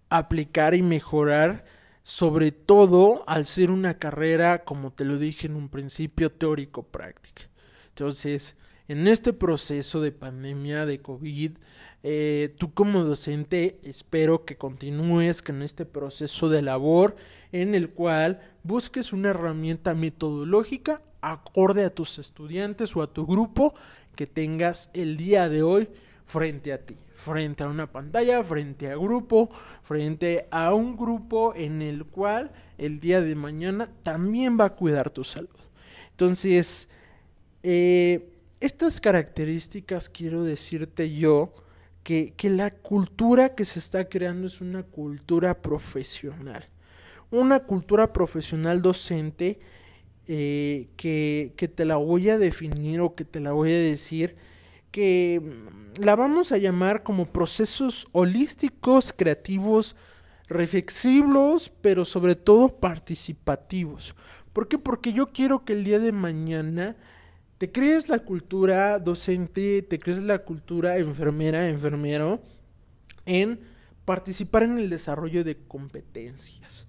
aplicar 0.09 0.75
y 0.75 0.83
mejorar 0.83 1.65
sobre 2.03 2.51
todo 2.51 3.23
al 3.29 3.47
ser 3.47 3.71
una 3.71 3.99
carrera, 3.99 4.65
como 4.65 4.93
te 4.93 5.05
lo 5.05 5.17
dije 5.17 5.47
en 5.47 5.55
un 5.55 5.69
principio, 5.69 6.33
teórico-práctica. 6.33 7.43
Entonces, 7.91 8.57
en 8.89 9.07
este 9.07 9.33
proceso 9.33 10.01
de 10.01 10.11
pandemia 10.11 10.87
de 10.87 11.01
COVID, 11.01 11.53
eh, 12.03 12.53
tú 12.59 12.75
como 12.75 13.05
docente 13.05 13.79
espero 13.85 14.45
que 14.45 14.57
continúes 14.57 15.41
con 15.41 15.63
este 15.63 15.85
proceso 15.85 16.49
de 16.49 16.63
labor 16.63 17.15
en 17.53 17.77
el 17.77 17.91
cual 17.91 18.41
busques 18.65 19.13
una 19.13 19.29
herramienta 19.29 19.95
metodológica 19.95 21.03
acorde 21.21 21.85
a 21.85 21.95
tus 21.95 22.19
estudiantes 22.19 22.97
o 22.97 23.03
a 23.03 23.13
tu 23.13 23.25
grupo 23.25 23.75
que 24.17 24.27
tengas 24.27 24.91
el 24.95 25.17
día 25.17 25.49
de 25.49 25.63
hoy 25.63 25.89
frente 26.27 26.73
a 26.73 26.79
ti 26.85 26.97
frente 27.21 27.63
a 27.63 27.69
una 27.69 27.87
pantalla, 27.87 28.43
frente 28.43 28.91
a 28.91 28.97
grupo, 28.97 29.51
frente 29.83 30.49
a 30.51 30.73
un 30.73 30.97
grupo 30.97 31.55
en 31.55 31.83
el 31.83 32.07
cual 32.07 32.51
el 32.79 32.99
día 32.99 33.21
de 33.21 33.35
mañana 33.35 33.91
también 34.03 34.59
va 34.59 34.65
a 34.67 34.75
cuidar 34.75 35.11
tu 35.11 35.23
salud. 35.23 35.49
Entonces, 36.13 36.89
eh, 37.63 38.33
estas 38.59 39.01
características 39.01 40.09
quiero 40.09 40.45
decirte 40.45 41.15
yo 41.15 41.53
que, 42.03 42.35
la 42.43 42.71
cultura 42.71 43.55
que 43.55 43.67
se 43.67 43.79
está 43.79 44.09
creando 44.09 44.47
es 44.47 44.63
una 44.63 44.83
cultura 44.83 45.61
profesional. 45.61 46.69
Una 47.31 47.61
cultura 47.61 48.13
profesional 48.13 48.81
docente 48.81 49.61
eh, 50.27 50.89
que, 50.97 51.53
que 51.57 51.69
te 51.69 51.85
la 51.85 51.97
voy 51.97 52.31
a 52.31 52.39
definir 52.39 53.01
o 53.01 53.15
que 53.15 53.25
te 53.25 53.41
la 53.41 53.53
voy 53.53 53.73
a 53.73 53.79
decir 53.79 54.37
que 54.91 55.41
mm, 55.43 56.03
la 56.03 56.17
vamos 56.17 56.53
a 56.53 56.59
llamar 56.59 57.03
como 57.03 57.27
procesos 57.27 58.09
holísticos, 58.13 59.13
creativos, 59.17 59.97
reflexivos, 60.49 61.73
pero 61.81 62.05
sobre 62.05 62.35
todo 62.35 62.69
participativos. 62.69 64.15
¿Por 64.53 64.69
qué? 64.69 64.79
Porque 64.79 65.13
yo 65.13 65.29
quiero 65.29 65.65
que 65.65 65.75
el 65.75 65.85
día 65.85 65.99
de 65.99 66.13
mañana 66.13 66.97
te 67.59 67.71
crees 67.71 68.09
la 68.09 68.21
cultura 68.21 68.99
docente, 68.99 69.83
te 69.83 69.99
crees 69.99 70.23
la 70.23 70.41
cultura 70.41 70.97
enfermera, 70.97 71.69
enfermero, 71.69 72.43
en 73.27 73.61
participar 74.05 74.65
en 74.65 74.79
el 74.79 74.91
desarrollo 74.91 75.45
de 75.45 75.57
competencias, 75.57 76.87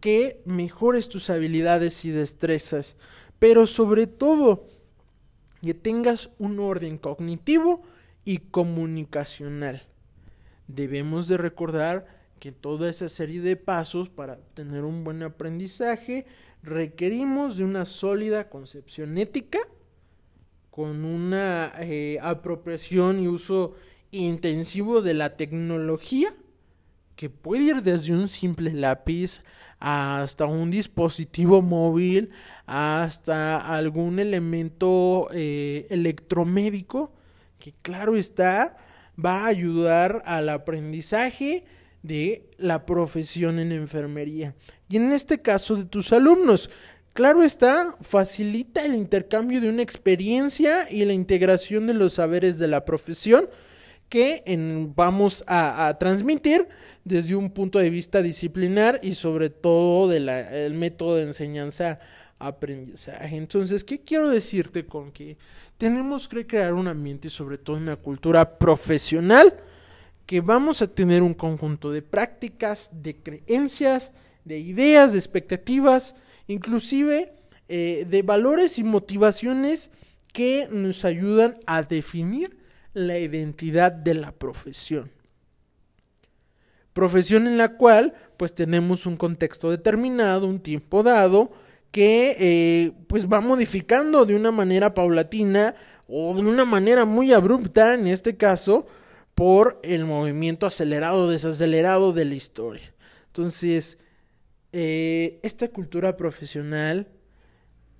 que 0.00 0.40
mejores 0.46 1.08
tus 1.08 1.28
habilidades 1.30 2.04
y 2.04 2.10
destrezas, 2.10 2.96
pero 3.38 3.66
sobre 3.66 4.06
todo 4.06 4.66
que 5.62 5.74
tengas 5.74 6.30
un 6.38 6.60
orden 6.60 6.98
cognitivo 6.98 7.82
y 8.24 8.38
comunicacional. 8.38 9.82
Debemos 10.66 11.28
de 11.28 11.38
recordar 11.38 12.06
que 12.38 12.52
toda 12.52 12.88
esa 12.88 13.08
serie 13.08 13.40
de 13.40 13.56
pasos 13.56 14.08
para 14.08 14.36
tener 14.54 14.84
un 14.84 15.02
buen 15.02 15.22
aprendizaje 15.22 16.26
requerimos 16.62 17.56
de 17.56 17.64
una 17.64 17.84
sólida 17.84 18.48
concepción 18.48 19.18
ética, 19.18 19.58
con 20.70 21.04
una 21.04 21.72
eh, 21.80 22.18
apropiación 22.22 23.20
y 23.20 23.28
uso 23.28 23.74
intensivo 24.10 25.02
de 25.02 25.14
la 25.14 25.36
tecnología, 25.36 26.32
que 27.18 27.28
puede 27.28 27.64
ir 27.64 27.82
desde 27.82 28.14
un 28.14 28.28
simple 28.28 28.72
lápiz 28.72 29.42
hasta 29.80 30.46
un 30.46 30.70
dispositivo 30.70 31.62
móvil, 31.76 32.30
hasta 32.64 33.56
algún 33.56 34.20
elemento 34.20 35.26
eh, 35.32 35.88
electromédico 35.90 37.12
que 37.58 37.74
claro 37.82 38.16
está 38.16 38.76
va 39.18 39.42
a 39.42 39.46
ayudar 39.46 40.22
al 40.26 40.48
aprendizaje 40.48 41.64
de 42.04 42.48
la 42.56 42.86
profesión 42.86 43.58
en 43.58 43.72
enfermería. 43.72 44.54
Y 44.88 44.98
en 44.98 45.10
este 45.10 45.42
caso 45.42 45.74
de 45.74 45.86
tus 45.86 46.12
alumnos, 46.12 46.70
claro 47.14 47.42
está, 47.42 47.96
facilita 48.00 48.84
el 48.84 48.94
intercambio 48.94 49.60
de 49.60 49.70
una 49.70 49.82
experiencia 49.82 50.88
y 50.88 51.04
la 51.04 51.14
integración 51.14 51.88
de 51.88 51.94
los 51.94 52.12
saberes 52.12 52.58
de 52.58 52.68
la 52.68 52.84
profesión 52.84 53.48
que 54.08 54.42
vamos 54.94 55.44
a, 55.46 55.94
transmitir 55.98 56.68
desde 57.08 57.34
un 57.34 57.50
punto 57.50 57.78
de 57.78 57.90
vista 57.90 58.22
disciplinar 58.22 59.00
y 59.02 59.14
sobre 59.14 59.50
todo 59.50 60.08
del 60.08 60.74
método 60.74 61.16
de 61.16 61.24
enseñanza 61.24 61.98
aprendizaje. 62.38 63.36
Entonces, 63.36 63.82
¿qué 63.82 64.00
quiero 64.00 64.28
decirte 64.28 64.86
con 64.86 65.10
que 65.10 65.36
tenemos 65.76 66.28
que 66.28 66.46
crear 66.46 66.74
un 66.74 66.86
ambiente, 66.86 67.30
sobre 67.30 67.58
todo 67.58 67.76
una 67.76 67.96
cultura 67.96 68.58
profesional, 68.58 69.56
que 70.26 70.40
vamos 70.40 70.82
a 70.82 70.86
tener 70.86 71.22
un 71.22 71.34
conjunto 71.34 71.90
de 71.90 72.02
prácticas, 72.02 72.90
de 72.92 73.16
creencias, 73.16 74.12
de 74.44 74.58
ideas, 74.58 75.12
de 75.12 75.18
expectativas, 75.18 76.14
inclusive 76.46 77.32
eh, 77.68 78.06
de 78.08 78.22
valores 78.22 78.78
y 78.78 78.84
motivaciones 78.84 79.90
que 80.32 80.68
nos 80.70 81.04
ayudan 81.04 81.58
a 81.66 81.82
definir 81.82 82.58
la 82.92 83.18
identidad 83.18 83.90
de 83.90 84.14
la 84.14 84.32
profesión. 84.32 85.10
Profesión 86.98 87.46
en 87.46 87.58
la 87.58 87.76
cual 87.76 88.12
pues 88.36 88.54
tenemos 88.54 89.06
un 89.06 89.16
contexto 89.16 89.70
determinado, 89.70 90.48
un 90.48 90.58
tiempo 90.58 91.04
dado, 91.04 91.52
que 91.92 92.34
eh, 92.40 92.92
pues 93.06 93.28
va 93.28 93.40
modificando 93.40 94.24
de 94.24 94.34
una 94.34 94.50
manera 94.50 94.94
paulatina 94.94 95.76
o 96.08 96.34
de 96.34 96.40
una 96.40 96.64
manera 96.64 97.04
muy 97.04 97.32
abrupta 97.32 97.94
en 97.94 98.08
este 98.08 98.36
caso 98.36 98.84
por 99.36 99.78
el 99.84 100.06
movimiento 100.06 100.66
acelerado 100.66 101.30
desacelerado 101.30 102.12
de 102.12 102.24
la 102.24 102.34
historia. 102.34 102.92
Entonces 103.28 103.98
eh, 104.72 105.38
esta 105.44 105.68
cultura 105.68 106.16
profesional 106.16 107.06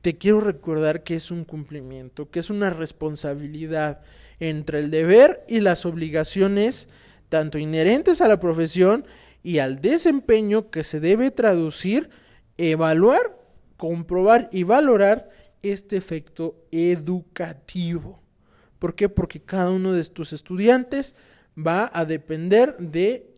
te 0.01 0.19
quiero 0.19 0.41
recordar 0.41 1.05
que 1.05 1.15
es 1.15 1.31
un 1.31 1.45
cumplimiento 1.45 2.31
que 2.33 2.41
es 2.41 2.51
una 2.51 2.71
responsabilidad 2.71 4.01
entre 4.41 4.81
el 4.81 4.91
deber 4.91 5.45
y 5.47 5.61
las 5.61 5.87
obligaciones 5.87 6.89
tanto 7.29 7.59
inherentes 7.59 8.21
a 8.21 8.29
la 8.29 8.41
profesión 8.41 9.07
y 9.43 9.59
al 9.59 9.81
desempeño 9.81 10.71
que 10.71 10.85
se 10.85 11.01
debe 11.01 11.31
traducir, 11.31 12.11
evaluar 12.57 13.39
comprobar 13.79 14.51
y 14.53 14.65
valorar 14.65 15.31
este 15.63 15.97
efecto 15.97 16.67
educativo. 16.71 18.21
¿Por 18.79 18.95
qué? 18.95 19.09
Porque 19.09 19.41
cada 19.41 19.71
uno 19.71 19.95
de 19.95 20.05
tus 20.05 20.35
estudiantes 20.35 21.17
va 21.57 21.91
a 21.95 22.05
depender 22.05 22.77
de 22.77 23.31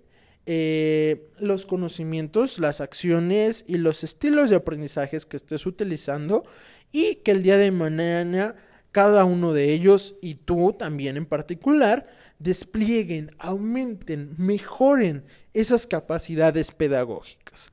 eh, 0.46 1.30
los 1.38 1.66
conocimientos, 1.66 2.58
las 2.58 2.80
acciones 2.80 3.64
y 3.68 3.76
los 3.76 4.02
estilos 4.02 4.50
de 4.50 4.56
aprendizajes 4.56 5.26
que 5.26 5.36
estés 5.36 5.66
utilizando 5.66 6.44
y 6.90 7.16
que 7.16 7.30
el 7.30 7.42
día 7.42 7.58
de 7.58 7.70
mañana 7.70 8.56
cada 8.92 9.24
uno 9.24 9.52
de 9.52 9.72
ellos 9.72 10.16
y 10.20 10.34
tú 10.34 10.72
también 10.72 11.16
en 11.16 11.26
particular 11.26 12.08
desplieguen, 12.38 13.30
aumenten, 13.38 14.34
mejoren 14.36 15.24
esas 15.52 15.86
capacidades 15.86 16.72
pedagógicas 16.72 17.70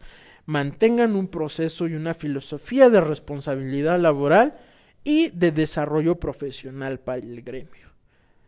mantengan 0.47 1.15
un 1.15 1.27
proceso 1.27 1.87
y 1.87 1.93
una 1.93 2.13
filosofía 2.15 2.89
de 2.89 3.01
responsabilidad 3.01 3.99
laboral 3.99 4.57
y 5.03 5.29
de 5.29 5.51
desarrollo 5.51 6.19
profesional 6.19 6.99
para 6.99 7.19
el 7.19 7.43
gremio. 7.43 7.91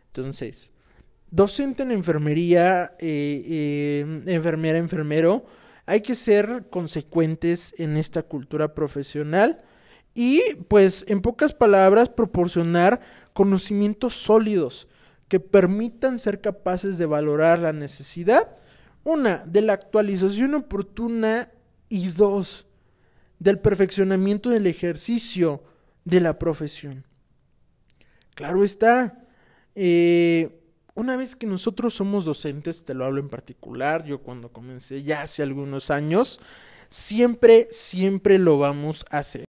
Entonces, 0.06 0.72
docente 1.30 1.82
en 1.84 1.92
enfermería, 1.92 2.96
eh, 2.98 3.44
eh, 3.46 4.22
enfermera, 4.26 4.78
enfermero, 4.78 5.44
hay 5.86 6.00
que 6.00 6.14
ser 6.14 6.68
consecuentes 6.70 7.74
en 7.78 7.96
esta 7.96 8.22
cultura 8.22 8.74
profesional 8.74 9.62
y, 10.14 10.42
pues, 10.68 11.04
en 11.08 11.22
pocas 11.22 11.54
palabras, 11.54 12.08
proporcionar 12.08 13.00
conocimientos 13.32 14.14
sólidos 14.14 14.88
que 15.28 15.40
permitan 15.40 16.18
ser 16.18 16.40
capaces 16.40 16.98
de 16.98 17.06
valorar 17.06 17.60
la 17.60 17.72
necesidad, 17.72 18.56
una, 19.04 19.38
de 19.46 19.62
la 19.62 19.74
actualización 19.74 20.54
oportuna 20.54 21.50
y 21.88 22.08
dos, 22.08 22.66
del 23.38 23.58
perfeccionamiento 23.58 24.50
del 24.50 24.66
ejercicio 24.66 25.62
de 26.04 26.20
la 26.20 26.38
profesión. 26.38 27.06
Claro 28.34 28.64
está, 28.64 29.24
eh, 29.74 30.60
una 30.94 31.16
vez 31.16 31.36
que 31.36 31.46
nosotros 31.46 31.94
somos 31.94 32.24
docentes, 32.24 32.84
te 32.84 32.94
lo 32.94 33.04
hablo 33.04 33.20
en 33.20 33.28
particular, 33.28 34.04
yo 34.04 34.22
cuando 34.22 34.52
comencé 34.52 35.02
ya 35.02 35.22
hace 35.22 35.42
algunos 35.42 35.90
años, 35.90 36.40
siempre, 36.88 37.68
siempre 37.70 38.38
lo 38.38 38.58
vamos 38.58 39.04
a 39.10 39.18
hacer. 39.18 39.44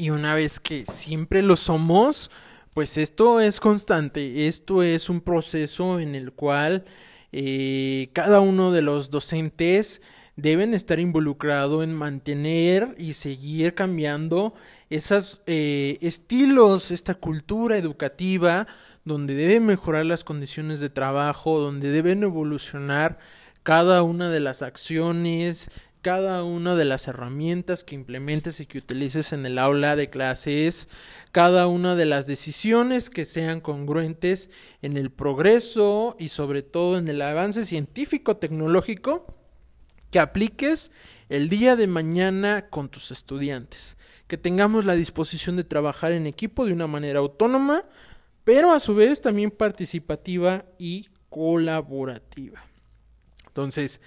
Y 0.00 0.08
una 0.08 0.34
vez 0.34 0.60
que 0.60 0.86
siempre 0.86 1.42
lo 1.42 1.56
somos, 1.56 2.30
pues 2.72 2.96
esto 2.96 3.38
es 3.38 3.60
constante, 3.60 4.48
esto 4.48 4.82
es 4.82 5.10
un 5.10 5.20
proceso 5.20 6.00
en 6.00 6.14
el 6.14 6.32
cual 6.32 6.86
eh, 7.32 8.08
cada 8.14 8.40
uno 8.40 8.72
de 8.72 8.80
los 8.80 9.10
docentes 9.10 10.00
deben 10.36 10.72
estar 10.72 11.00
involucrados 11.00 11.84
en 11.84 11.94
mantener 11.94 12.94
y 12.96 13.12
seguir 13.12 13.74
cambiando 13.74 14.54
esos 14.88 15.42
eh, 15.44 15.98
estilos, 16.00 16.92
esta 16.92 17.14
cultura 17.14 17.76
educativa, 17.76 18.66
donde 19.04 19.34
deben 19.34 19.66
mejorar 19.66 20.06
las 20.06 20.24
condiciones 20.24 20.80
de 20.80 20.88
trabajo, 20.88 21.60
donde 21.60 21.90
deben 21.90 22.22
evolucionar 22.22 23.18
cada 23.62 24.02
una 24.02 24.30
de 24.30 24.40
las 24.40 24.62
acciones, 24.62 25.68
cada 26.02 26.44
una 26.44 26.76
de 26.76 26.84
las 26.84 27.08
herramientas 27.08 27.84
que 27.84 27.94
implementes 27.94 28.60
y 28.60 28.66
que 28.66 28.78
utilices 28.78 29.32
en 29.32 29.44
el 29.44 29.58
aula 29.58 29.96
de 29.96 30.08
clases, 30.08 30.88
cada 31.32 31.66
una 31.66 31.94
de 31.94 32.06
las 32.06 32.26
decisiones 32.26 33.10
que 33.10 33.26
sean 33.26 33.60
congruentes 33.60 34.50
en 34.82 34.96
el 34.96 35.10
progreso 35.10 36.16
y 36.18 36.28
sobre 36.28 36.62
todo 36.62 36.98
en 36.98 37.08
el 37.08 37.20
avance 37.20 37.64
científico 37.64 38.38
tecnológico 38.38 39.34
que 40.10 40.20
apliques 40.20 40.90
el 41.28 41.48
día 41.48 41.76
de 41.76 41.86
mañana 41.86 42.68
con 42.70 42.88
tus 42.88 43.10
estudiantes, 43.10 43.96
que 44.26 44.38
tengamos 44.38 44.84
la 44.84 44.94
disposición 44.94 45.56
de 45.56 45.64
trabajar 45.64 46.12
en 46.12 46.26
equipo 46.26 46.64
de 46.64 46.72
una 46.72 46.86
manera 46.86 47.20
autónoma, 47.20 47.84
pero 48.44 48.72
a 48.72 48.80
su 48.80 48.94
vez 48.94 49.20
también 49.20 49.50
participativa 49.50 50.64
y 50.78 51.08
colaborativa. 51.28 52.64
Entonces, 53.46 54.00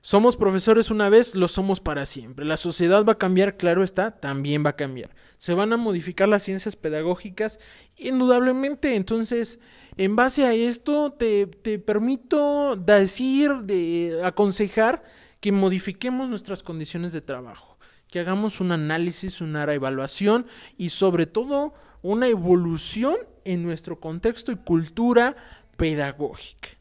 somos 0.00 0.36
profesores 0.36 0.90
una 0.90 1.08
vez, 1.08 1.34
lo 1.34 1.48
somos 1.48 1.80
para 1.80 2.06
siempre. 2.06 2.44
La 2.44 2.56
sociedad 2.56 3.04
va 3.04 3.12
a 3.12 3.18
cambiar, 3.18 3.56
claro 3.56 3.82
está, 3.82 4.12
también 4.12 4.64
va 4.64 4.70
a 4.70 4.76
cambiar. 4.76 5.14
Se 5.38 5.54
van 5.54 5.72
a 5.72 5.76
modificar 5.76 6.28
las 6.28 6.44
ciencias 6.44 6.76
pedagógicas, 6.76 7.58
indudablemente. 7.96 8.94
Entonces, 8.94 9.58
en 9.96 10.16
base 10.16 10.44
a 10.44 10.54
esto, 10.54 11.12
te, 11.12 11.46
te 11.46 11.78
permito 11.78 12.76
decir, 12.76 13.52
de 13.62 14.20
aconsejar 14.24 15.02
que 15.40 15.52
modifiquemos 15.52 16.28
nuestras 16.28 16.62
condiciones 16.62 17.12
de 17.12 17.20
trabajo, 17.20 17.78
que 18.08 18.20
hagamos 18.20 18.60
un 18.60 18.72
análisis, 18.72 19.40
una 19.40 19.72
evaluación 19.72 20.46
y 20.76 20.90
sobre 20.90 21.26
todo 21.26 21.74
una 22.02 22.28
evolución 22.28 23.16
en 23.44 23.62
nuestro 23.62 23.98
contexto 24.00 24.52
y 24.52 24.56
cultura 24.56 25.36
pedagógica. 25.76 26.77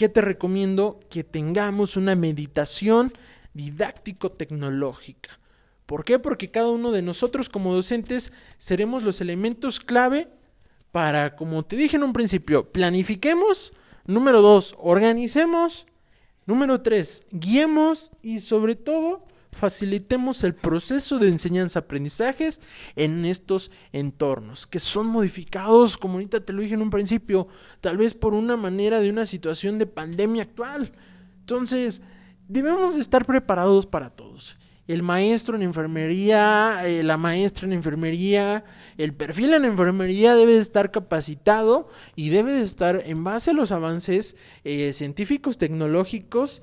¿Qué 0.00 0.08
te 0.08 0.22
recomiendo? 0.22 0.98
Que 1.10 1.24
tengamos 1.24 1.98
una 1.98 2.14
meditación 2.14 3.12
didáctico-tecnológica. 3.52 5.38
¿Por 5.84 6.06
qué? 6.06 6.18
Porque 6.18 6.50
cada 6.50 6.70
uno 6.70 6.90
de 6.90 7.02
nosotros 7.02 7.50
como 7.50 7.74
docentes 7.74 8.32
seremos 8.56 9.02
los 9.02 9.20
elementos 9.20 9.78
clave 9.78 10.28
para, 10.90 11.36
como 11.36 11.64
te 11.64 11.76
dije 11.76 11.98
en 11.98 12.04
un 12.04 12.14
principio, 12.14 12.72
planifiquemos. 12.72 13.74
Número 14.06 14.40
dos, 14.40 14.74
organicemos. 14.78 15.86
Número 16.46 16.80
3. 16.80 17.26
Guiemos 17.30 18.10
y 18.22 18.40
sobre 18.40 18.76
todo 18.76 19.26
facilitemos 19.52 20.44
el 20.44 20.54
proceso 20.54 21.18
de 21.18 21.28
enseñanza-aprendizajes 21.28 22.60
en 22.96 23.24
estos 23.24 23.70
entornos, 23.92 24.66
que 24.66 24.80
son 24.80 25.06
modificados, 25.06 25.96
como 25.96 26.14
ahorita 26.14 26.40
te 26.44 26.52
lo 26.52 26.62
dije 26.62 26.74
en 26.74 26.82
un 26.82 26.90
principio, 26.90 27.48
tal 27.80 27.96
vez 27.96 28.14
por 28.14 28.34
una 28.34 28.56
manera 28.56 29.00
de 29.00 29.10
una 29.10 29.26
situación 29.26 29.78
de 29.78 29.86
pandemia 29.86 30.42
actual. 30.42 30.92
Entonces, 31.40 32.02
debemos 32.48 32.96
estar 32.96 33.26
preparados 33.26 33.86
para 33.86 34.10
todos 34.10 34.58
el 34.92 35.04
maestro 35.04 35.54
en 35.54 35.62
enfermería, 35.62 36.80
eh, 36.84 37.04
la 37.04 37.16
maestra 37.16 37.64
en 37.64 37.72
enfermería, 37.72 38.64
el 38.98 39.14
perfil 39.14 39.54
en 39.54 39.64
enfermería 39.64 40.34
debe 40.34 40.58
estar 40.58 40.90
capacitado 40.90 41.88
y 42.16 42.30
debe 42.30 42.52
de 42.52 42.62
estar 42.62 43.00
en 43.06 43.22
base 43.22 43.52
a 43.52 43.54
los 43.54 43.70
avances 43.70 44.36
eh, 44.64 44.92
científicos, 44.92 45.58
tecnológicos, 45.58 46.62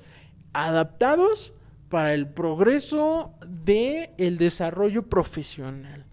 adaptados 0.52 1.54
para 1.88 2.14
el 2.14 2.28
progreso 2.28 3.32
el 3.66 4.38
desarrollo 4.38 5.02
profesional. 5.08 6.04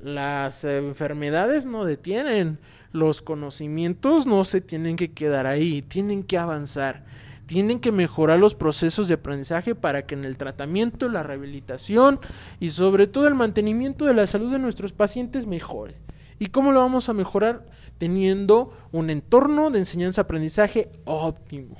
Las 0.00 0.64
enfermedades 0.64 1.66
no 1.66 1.84
detienen, 1.84 2.58
los 2.92 3.20
conocimientos 3.22 4.26
no 4.26 4.44
se 4.44 4.60
tienen 4.60 4.96
que 4.96 5.12
quedar 5.12 5.46
ahí, 5.46 5.82
tienen 5.82 6.22
que 6.22 6.38
avanzar 6.38 7.04
tienen 7.48 7.80
que 7.80 7.92
mejorar 7.92 8.38
los 8.38 8.54
procesos 8.54 9.08
de 9.08 9.14
aprendizaje 9.14 9.74
para 9.74 10.04
que 10.04 10.14
en 10.14 10.26
el 10.26 10.36
tratamiento, 10.36 11.08
la 11.08 11.22
rehabilitación 11.22 12.20
y 12.60 12.70
sobre 12.70 13.06
todo 13.06 13.26
el 13.26 13.34
mantenimiento 13.34 14.04
de 14.04 14.12
la 14.12 14.26
salud 14.26 14.52
de 14.52 14.58
nuestros 14.58 14.92
pacientes 14.92 15.46
mejore. 15.46 15.94
¿Y 16.38 16.48
cómo 16.48 16.72
lo 16.72 16.80
vamos 16.80 17.08
a 17.08 17.14
mejorar? 17.14 17.64
Teniendo 17.96 18.76
un 18.92 19.08
entorno 19.08 19.70
de 19.70 19.78
enseñanza-aprendizaje 19.78 20.90
óptimo. 21.06 21.76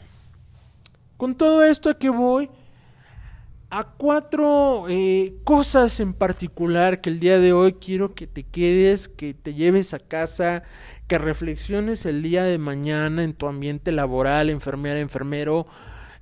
Con 1.19 1.35
todo 1.35 1.63
esto 1.63 1.91
a 1.91 1.99
que 1.99 2.09
voy, 2.09 2.49
a 3.71 3.85
cuatro 3.85 4.87
eh, 4.89 5.35
cosas 5.45 6.01
en 6.01 6.15
particular 6.15 7.01
que 7.01 7.11
el 7.11 7.21
día 7.21 7.39
de 7.39 7.53
hoy 7.53 7.75
quiero 7.75 8.15
que 8.15 8.27
te 8.27 8.43
quedes, 8.43 9.09
que 9.09 9.35
te 9.35 9.53
lleves 9.53 9.93
a 9.93 9.99
casa, 9.99 10.63
que 11.07 11.19
reflexiones 11.19 12.07
el 12.07 12.23
día 12.23 12.45
de 12.45 12.59
mañana 12.59 13.25
en 13.25 13.35
tu 13.35 13.47
ambiente 13.47 13.93
laboral, 13.93 14.49
enfermera, 14.49 15.01
enfermero, 15.01 15.67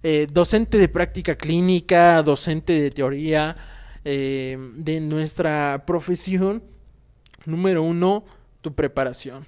eh, 0.03 0.27
docente 0.31 0.79
de 0.79 0.89
práctica 0.89 1.37
clínica, 1.37 2.23
docente 2.23 2.81
de 2.81 2.91
teoría 2.91 3.57
eh, 4.05 4.59
de 4.75 5.01
nuestra 5.01 5.85
profesión. 5.87 6.65
Número 7.45 7.83
uno, 7.83 8.25
tu 8.61 8.75
preparación. 8.75 9.47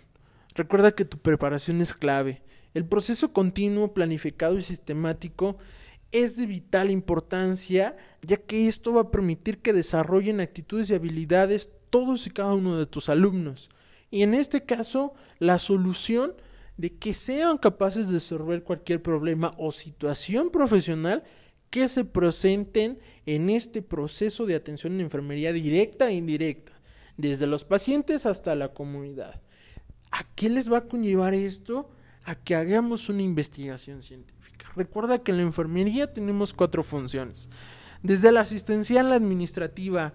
Recuerda 0.54 0.92
que 0.92 1.04
tu 1.04 1.18
preparación 1.18 1.80
es 1.80 1.94
clave. 1.94 2.42
El 2.74 2.84
proceso 2.84 3.32
continuo, 3.32 3.92
planificado 3.92 4.56
y 4.56 4.62
sistemático 4.62 5.58
es 6.12 6.36
de 6.36 6.46
vital 6.46 6.90
importancia, 6.90 7.96
ya 8.22 8.36
que 8.36 8.68
esto 8.68 8.92
va 8.94 9.02
a 9.02 9.10
permitir 9.10 9.58
que 9.58 9.72
desarrollen 9.72 10.40
actitudes 10.40 10.90
y 10.90 10.94
habilidades 10.94 11.70
todos 11.90 12.26
y 12.26 12.30
cada 12.30 12.54
uno 12.54 12.78
de 12.78 12.86
tus 12.86 13.08
alumnos. 13.08 13.70
Y 14.10 14.22
en 14.22 14.34
este 14.34 14.64
caso, 14.64 15.14
la 15.38 15.58
solución 15.58 16.34
de 16.76 16.96
que 16.96 17.12
sean 17.12 17.58
capaces 17.58 18.08
de 18.08 18.14
resolver 18.14 18.62
cualquier 18.62 19.02
problema 19.02 19.52
o 19.58 19.72
situación 19.72 20.50
profesional 20.50 21.24
que 21.70 21.88
se 21.88 22.04
presenten 22.04 22.98
en 23.26 23.50
este 23.50 23.82
proceso 23.82 24.46
de 24.46 24.54
atención 24.54 24.94
en 24.94 25.00
enfermería 25.02 25.52
directa 25.52 26.08
e 26.08 26.14
indirecta, 26.14 26.72
desde 27.16 27.46
los 27.46 27.64
pacientes 27.64 28.24
hasta 28.26 28.54
la 28.54 28.72
comunidad. 28.72 29.42
¿A 30.10 30.22
qué 30.34 30.48
les 30.48 30.72
va 30.72 30.78
a 30.78 30.88
conllevar 30.88 31.34
esto? 31.34 31.90
A 32.24 32.36
que 32.36 32.54
hagamos 32.54 33.08
una 33.08 33.22
investigación 33.22 34.02
científica. 34.02 34.37
Recuerda 34.76 35.18
que 35.18 35.32
en 35.32 35.38
la 35.38 35.42
enfermería 35.44 36.12
tenemos 36.12 36.52
cuatro 36.52 36.82
funciones. 36.82 37.48
Desde 38.02 38.32
la 38.32 38.40
asistencial, 38.40 39.10
la 39.10 39.16
administrativa, 39.16 40.14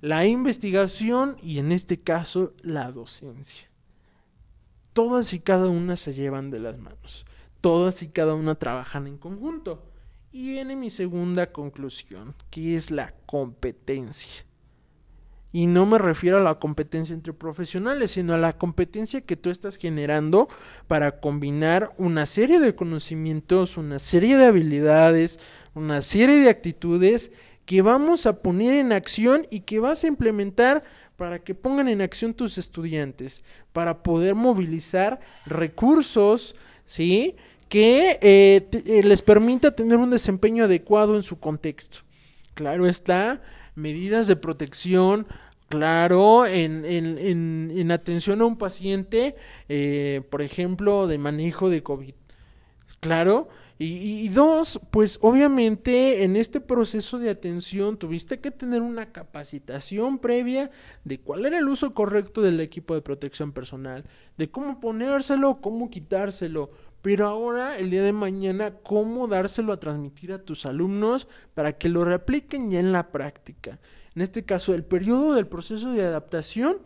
la 0.00 0.26
investigación 0.26 1.36
y 1.42 1.58
en 1.58 1.72
este 1.72 2.00
caso 2.00 2.52
la 2.62 2.90
docencia. 2.92 3.70
Todas 4.92 5.32
y 5.32 5.40
cada 5.40 5.68
una 5.68 5.96
se 5.96 6.14
llevan 6.14 6.50
de 6.50 6.60
las 6.60 6.78
manos. 6.78 7.24
Todas 7.60 8.02
y 8.02 8.08
cada 8.08 8.34
una 8.34 8.54
trabajan 8.54 9.06
en 9.06 9.18
conjunto. 9.18 9.90
Y 10.30 10.52
viene 10.52 10.76
mi 10.76 10.90
segunda 10.90 11.52
conclusión, 11.52 12.34
que 12.50 12.76
es 12.76 12.90
la 12.90 13.14
competencia. 13.26 14.44
Y 15.54 15.68
no 15.68 15.86
me 15.86 15.98
refiero 15.98 16.38
a 16.38 16.40
la 16.40 16.58
competencia 16.58 17.14
entre 17.14 17.32
profesionales, 17.32 18.10
sino 18.10 18.34
a 18.34 18.38
la 18.38 18.58
competencia 18.58 19.20
que 19.20 19.36
tú 19.36 19.50
estás 19.50 19.76
generando 19.76 20.48
para 20.88 21.20
combinar 21.20 21.92
una 21.96 22.26
serie 22.26 22.58
de 22.58 22.74
conocimientos, 22.74 23.76
una 23.76 24.00
serie 24.00 24.36
de 24.36 24.46
habilidades, 24.46 25.38
una 25.72 26.02
serie 26.02 26.40
de 26.40 26.50
actitudes 26.50 27.30
que 27.66 27.82
vamos 27.82 28.26
a 28.26 28.42
poner 28.42 28.74
en 28.74 28.90
acción 28.90 29.46
y 29.48 29.60
que 29.60 29.78
vas 29.78 30.02
a 30.02 30.08
implementar 30.08 30.82
para 31.14 31.38
que 31.38 31.54
pongan 31.54 31.88
en 31.88 32.02
acción 32.02 32.34
tus 32.34 32.58
estudiantes, 32.58 33.44
para 33.72 34.02
poder 34.02 34.34
movilizar 34.34 35.20
recursos, 35.46 36.56
¿sí? 36.84 37.36
Que 37.68 38.18
eh, 38.22 38.68
eh, 38.72 39.02
les 39.04 39.22
permita 39.22 39.76
tener 39.76 39.98
un 39.98 40.10
desempeño 40.10 40.64
adecuado 40.64 41.14
en 41.14 41.22
su 41.22 41.38
contexto. 41.38 41.98
Claro 42.54 42.88
está, 42.88 43.40
medidas 43.74 44.26
de 44.26 44.36
protección, 44.36 45.26
Claro, 45.74 46.46
en, 46.46 46.84
en, 46.84 47.18
en, 47.76 47.90
atención 47.90 48.40
a 48.40 48.44
un 48.44 48.56
paciente, 48.56 49.34
eh, 49.68 50.22
por 50.30 50.40
ejemplo, 50.40 51.08
de 51.08 51.18
manejo 51.18 51.68
de 51.68 51.82
COVID. 51.82 52.14
Claro. 53.00 53.48
Y, 53.76 53.86
y, 54.24 54.28
dos, 54.28 54.80
pues 54.92 55.18
obviamente 55.20 56.22
en 56.22 56.36
este 56.36 56.60
proceso 56.60 57.18
de 57.18 57.28
atención 57.28 57.98
tuviste 57.98 58.38
que 58.38 58.52
tener 58.52 58.82
una 58.82 59.10
capacitación 59.10 60.20
previa 60.20 60.70
de 61.02 61.18
cuál 61.18 61.44
era 61.44 61.58
el 61.58 61.68
uso 61.68 61.92
correcto 61.92 62.40
del 62.40 62.60
equipo 62.60 62.94
de 62.94 63.02
protección 63.02 63.50
personal, 63.50 64.04
de 64.36 64.48
cómo 64.48 64.78
ponérselo, 64.78 65.60
cómo 65.60 65.90
quitárselo, 65.90 66.70
pero 67.04 67.28
ahora, 67.28 67.76
el 67.76 67.90
día 67.90 68.02
de 68.02 68.12
mañana, 68.12 68.76
cómo 68.82 69.26
dárselo 69.26 69.74
a 69.74 69.78
transmitir 69.78 70.32
a 70.32 70.38
tus 70.38 70.64
alumnos 70.66 71.28
para 71.52 71.76
que 71.76 71.90
lo 71.90 72.02
repliquen 72.02 72.70
ya 72.70 72.80
en 72.80 72.92
la 72.92 73.10
práctica. 73.10 73.78
En 74.14 74.22
este 74.22 74.44
caso, 74.44 74.74
el 74.74 74.84
periodo 74.84 75.34
del 75.34 75.46
proceso 75.48 75.92
de 75.92 76.04
adaptación 76.04 76.78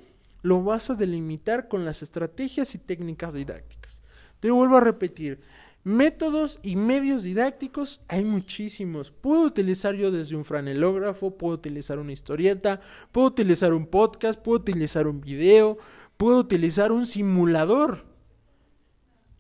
lo 0.43 0.63
vas 0.63 0.89
a 0.91 0.95
delimitar 0.95 1.69
con 1.69 1.85
las 1.85 2.03
estrategias 2.03 2.75
y 2.75 2.79
técnicas 2.79 3.35
didácticas. 3.35 4.03
Te 4.41 4.51
vuelvo 4.51 4.77
a 4.77 4.81
repetir, 4.81 5.41
métodos 5.85 6.59
y 6.63 6.77
medios 6.77 7.25
didácticos 7.25 8.01
hay 8.09 8.25
muchísimos. 8.25 9.11
Puedo 9.11 9.43
utilizar 9.43 9.95
yo 9.95 10.11
desde 10.11 10.37
un 10.37 10.45
franelógrafo, 10.45 11.37
puedo 11.37 11.55
utilizar 11.55 11.99
una 11.99 12.13
historieta, 12.13 12.81
puedo 13.13 13.27
utilizar 13.27 13.75
un 13.75 13.87
podcast, 13.87 14.41
puedo 14.41 14.61
utilizar 14.61 15.07
un 15.07 15.21
video, 15.21 15.77
puedo 16.17 16.39
utilizar 16.39 16.93
un 16.93 17.05
simulador. 17.05 18.07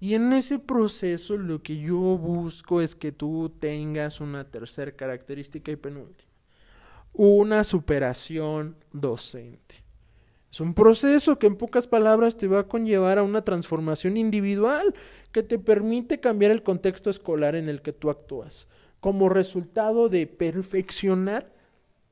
Y 0.01 0.15
en 0.15 0.33
ese 0.33 0.59
proceso 0.59 1.37
lo 1.37 1.63
que 1.63 1.79
yo 1.79 1.97
busco 1.97 2.83
es 2.83 2.95
que 2.95 3.13
tú 3.13 3.53
tengas 3.59 4.21
una 4.21 4.45
tercera 4.45 4.93
característica 4.93 5.73
y 5.73 5.77
penúltima 5.77 6.28
una 7.19 7.65
superación 7.65 8.77
docente. 8.93 9.83
Es 10.53 10.61
un 10.61 10.73
proceso 10.73 11.37
que 11.37 11.49
en 11.49 11.57
pocas 11.57 11.89
palabras 11.89 12.37
te 12.37 12.47
va 12.47 12.61
a 12.61 12.69
conllevar 12.69 13.19
a 13.19 13.25
una 13.25 13.43
transformación 13.43 14.17
individual 14.17 14.95
que 15.33 15.43
te 15.43 15.59
permite 15.59 16.21
cambiar 16.21 16.53
el 16.53 16.63
contexto 16.63 17.11
escolar 17.11 17.57
en 17.57 17.69
el 17.69 17.83
que 17.83 17.93
tú 17.93 18.09
actúas, 18.09 18.69
como 19.01 19.29
resultado 19.29 20.09
de 20.09 20.29
perfeccionar, 20.29 21.53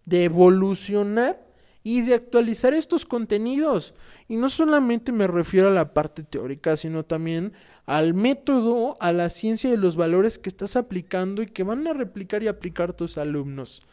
de 0.06 0.24
evolucionar 0.24 1.46
y 1.84 2.00
de 2.00 2.14
actualizar 2.14 2.74
estos 2.74 3.06
contenidos. 3.06 3.94
Y 4.26 4.38
no 4.38 4.50
solamente 4.50 5.12
me 5.12 5.28
refiero 5.28 5.68
a 5.68 5.72
la 5.72 5.94
parte 5.94 6.24
teórica, 6.24 6.76
sino 6.76 7.04
también 7.04 7.52
al 7.86 8.12
método, 8.12 8.96
a 8.98 9.12
la 9.12 9.30
ciencia 9.30 9.70
de 9.70 9.76
los 9.76 9.94
valores 9.94 10.40
que 10.40 10.48
estás 10.48 10.74
aplicando 10.74 11.42
y 11.42 11.46
que 11.46 11.62
van 11.62 11.86
a 11.86 11.92
replicar 11.92 12.42
y 12.42 12.48
aplicar 12.48 12.92
tus 12.92 13.18
alumnos. 13.18 13.84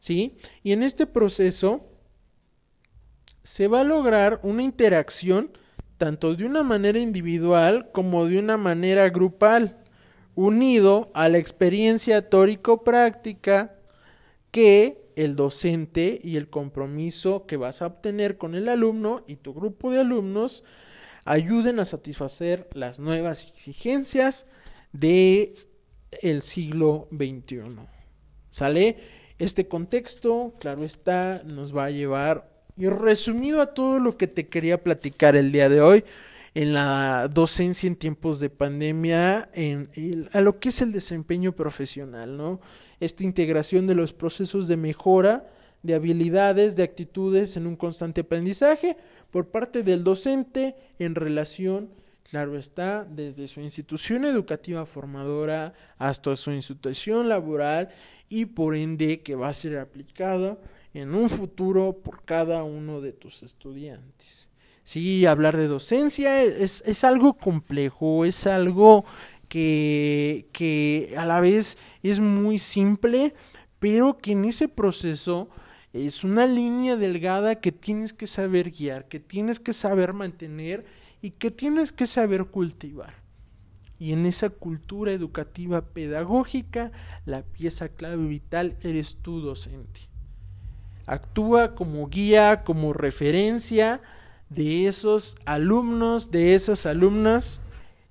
¿Sí? 0.00 0.36
Y 0.64 0.72
en 0.72 0.82
este 0.82 1.06
proceso 1.06 1.86
se 3.44 3.68
va 3.68 3.80
a 3.80 3.84
lograr 3.84 4.40
una 4.42 4.62
interacción 4.62 5.52
tanto 5.96 6.34
de 6.34 6.46
una 6.46 6.62
manera 6.62 6.98
individual 6.98 7.90
como 7.92 8.26
de 8.26 8.38
una 8.38 8.56
manera 8.56 9.08
grupal, 9.10 9.76
unido 10.34 11.10
a 11.12 11.28
la 11.28 11.36
experiencia 11.38 12.30
teórico-práctica 12.30 13.76
que 14.50 15.10
el 15.16 15.34
docente 15.34 16.18
y 16.24 16.36
el 16.36 16.48
compromiso 16.48 17.44
que 17.46 17.58
vas 17.58 17.82
a 17.82 17.86
obtener 17.86 18.38
con 18.38 18.54
el 18.54 18.68
alumno 18.70 19.24
y 19.26 19.36
tu 19.36 19.52
grupo 19.52 19.90
de 19.90 20.00
alumnos 20.00 20.64
ayuden 21.26 21.78
a 21.78 21.84
satisfacer 21.84 22.68
las 22.72 22.98
nuevas 22.98 23.44
exigencias 23.44 24.46
de 24.92 25.54
siglo 26.40 27.08
XXI. 27.12 27.60
¿Sale? 28.48 29.19
Este 29.40 29.66
contexto, 29.66 30.52
claro 30.60 30.84
está, 30.84 31.42
nos 31.46 31.74
va 31.74 31.86
a 31.86 31.90
llevar, 31.90 32.46
y 32.76 32.88
resumido 32.88 33.62
a 33.62 33.72
todo 33.72 33.98
lo 33.98 34.18
que 34.18 34.26
te 34.26 34.48
quería 34.48 34.84
platicar 34.84 35.34
el 35.34 35.50
día 35.50 35.70
de 35.70 35.80
hoy, 35.80 36.04
en 36.52 36.74
la 36.74 37.26
docencia 37.26 37.86
en 37.86 37.96
tiempos 37.96 38.38
de 38.38 38.50
pandemia, 38.50 39.48
en 39.54 39.88
a 40.34 40.42
lo 40.42 40.60
que 40.60 40.68
es 40.68 40.82
el 40.82 40.92
desempeño 40.92 41.52
profesional, 41.52 42.36
¿no? 42.36 42.60
Esta 43.00 43.24
integración 43.24 43.86
de 43.86 43.94
los 43.94 44.12
procesos 44.12 44.68
de 44.68 44.76
mejora, 44.76 45.50
de 45.82 45.94
habilidades, 45.94 46.76
de 46.76 46.82
actitudes 46.82 47.56
en 47.56 47.66
un 47.66 47.76
constante 47.76 48.20
aprendizaje 48.20 48.98
por 49.30 49.48
parte 49.48 49.82
del 49.82 50.04
docente 50.04 50.76
en 50.98 51.14
relación 51.14 51.88
Claro 52.30 52.56
está, 52.56 53.04
desde 53.04 53.48
su 53.48 53.60
institución 53.60 54.24
educativa 54.24 54.86
formadora 54.86 55.74
hasta 55.98 56.36
su 56.36 56.52
institución 56.52 57.28
laboral 57.28 57.88
y 58.28 58.44
por 58.44 58.76
ende 58.76 59.20
que 59.20 59.34
va 59.34 59.48
a 59.48 59.52
ser 59.52 59.78
aplicada 59.78 60.56
en 60.94 61.12
un 61.12 61.28
futuro 61.28 61.92
por 61.92 62.24
cada 62.24 62.62
uno 62.62 63.00
de 63.00 63.12
tus 63.12 63.42
estudiantes. 63.42 64.48
Sí, 64.84 65.26
hablar 65.26 65.56
de 65.56 65.66
docencia 65.66 66.40
es, 66.40 66.84
es 66.86 67.02
algo 67.02 67.36
complejo, 67.36 68.24
es 68.24 68.46
algo 68.46 69.04
que, 69.48 70.46
que 70.52 71.14
a 71.18 71.24
la 71.24 71.40
vez 71.40 71.78
es 72.04 72.20
muy 72.20 72.58
simple, 72.58 73.34
pero 73.80 74.18
que 74.18 74.32
en 74.32 74.44
ese 74.44 74.68
proceso 74.68 75.48
es 75.92 76.22
una 76.22 76.46
línea 76.46 76.94
delgada 76.94 77.56
que 77.56 77.72
tienes 77.72 78.12
que 78.12 78.28
saber 78.28 78.70
guiar, 78.70 79.08
que 79.08 79.18
tienes 79.18 79.58
que 79.58 79.72
saber 79.72 80.12
mantener 80.12 80.99
y 81.22 81.30
que 81.30 81.50
tienes 81.50 81.92
que 81.92 82.06
saber 82.06 82.46
cultivar. 82.46 83.14
Y 83.98 84.12
en 84.12 84.24
esa 84.24 84.48
cultura 84.48 85.12
educativa 85.12 85.82
pedagógica, 85.82 86.90
la 87.26 87.42
pieza 87.42 87.88
clave 87.88 88.26
vital 88.26 88.76
eres 88.82 89.16
tú 89.20 89.40
docente. 89.40 90.00
Actúa 91.06 91.74
como 91.74 92.08
guía, 92.08 92.62
como 92.64 92.92
referencia 92.92 94.00
de 94.48 94.86
esos 94.86 95.36
alumnos, 95.44 96.30
de 96.30 96.54
esas 96.54 96.86
alumnas 96.86 97.60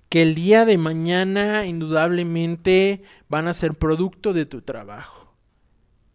que 0.10 0.22
el 0.24 0.36
día 0.36 0.66
de 0.66 0.78
mañana 0.78 1.66
indudablemente 1.66 3.04
van 3.30 3.48
a 3.48 3.54
ser 3.54 3.74
producto 3.74 4.34
de 4.34 4.46
tu 4.46 4.62
trabajo. 4.62 5.36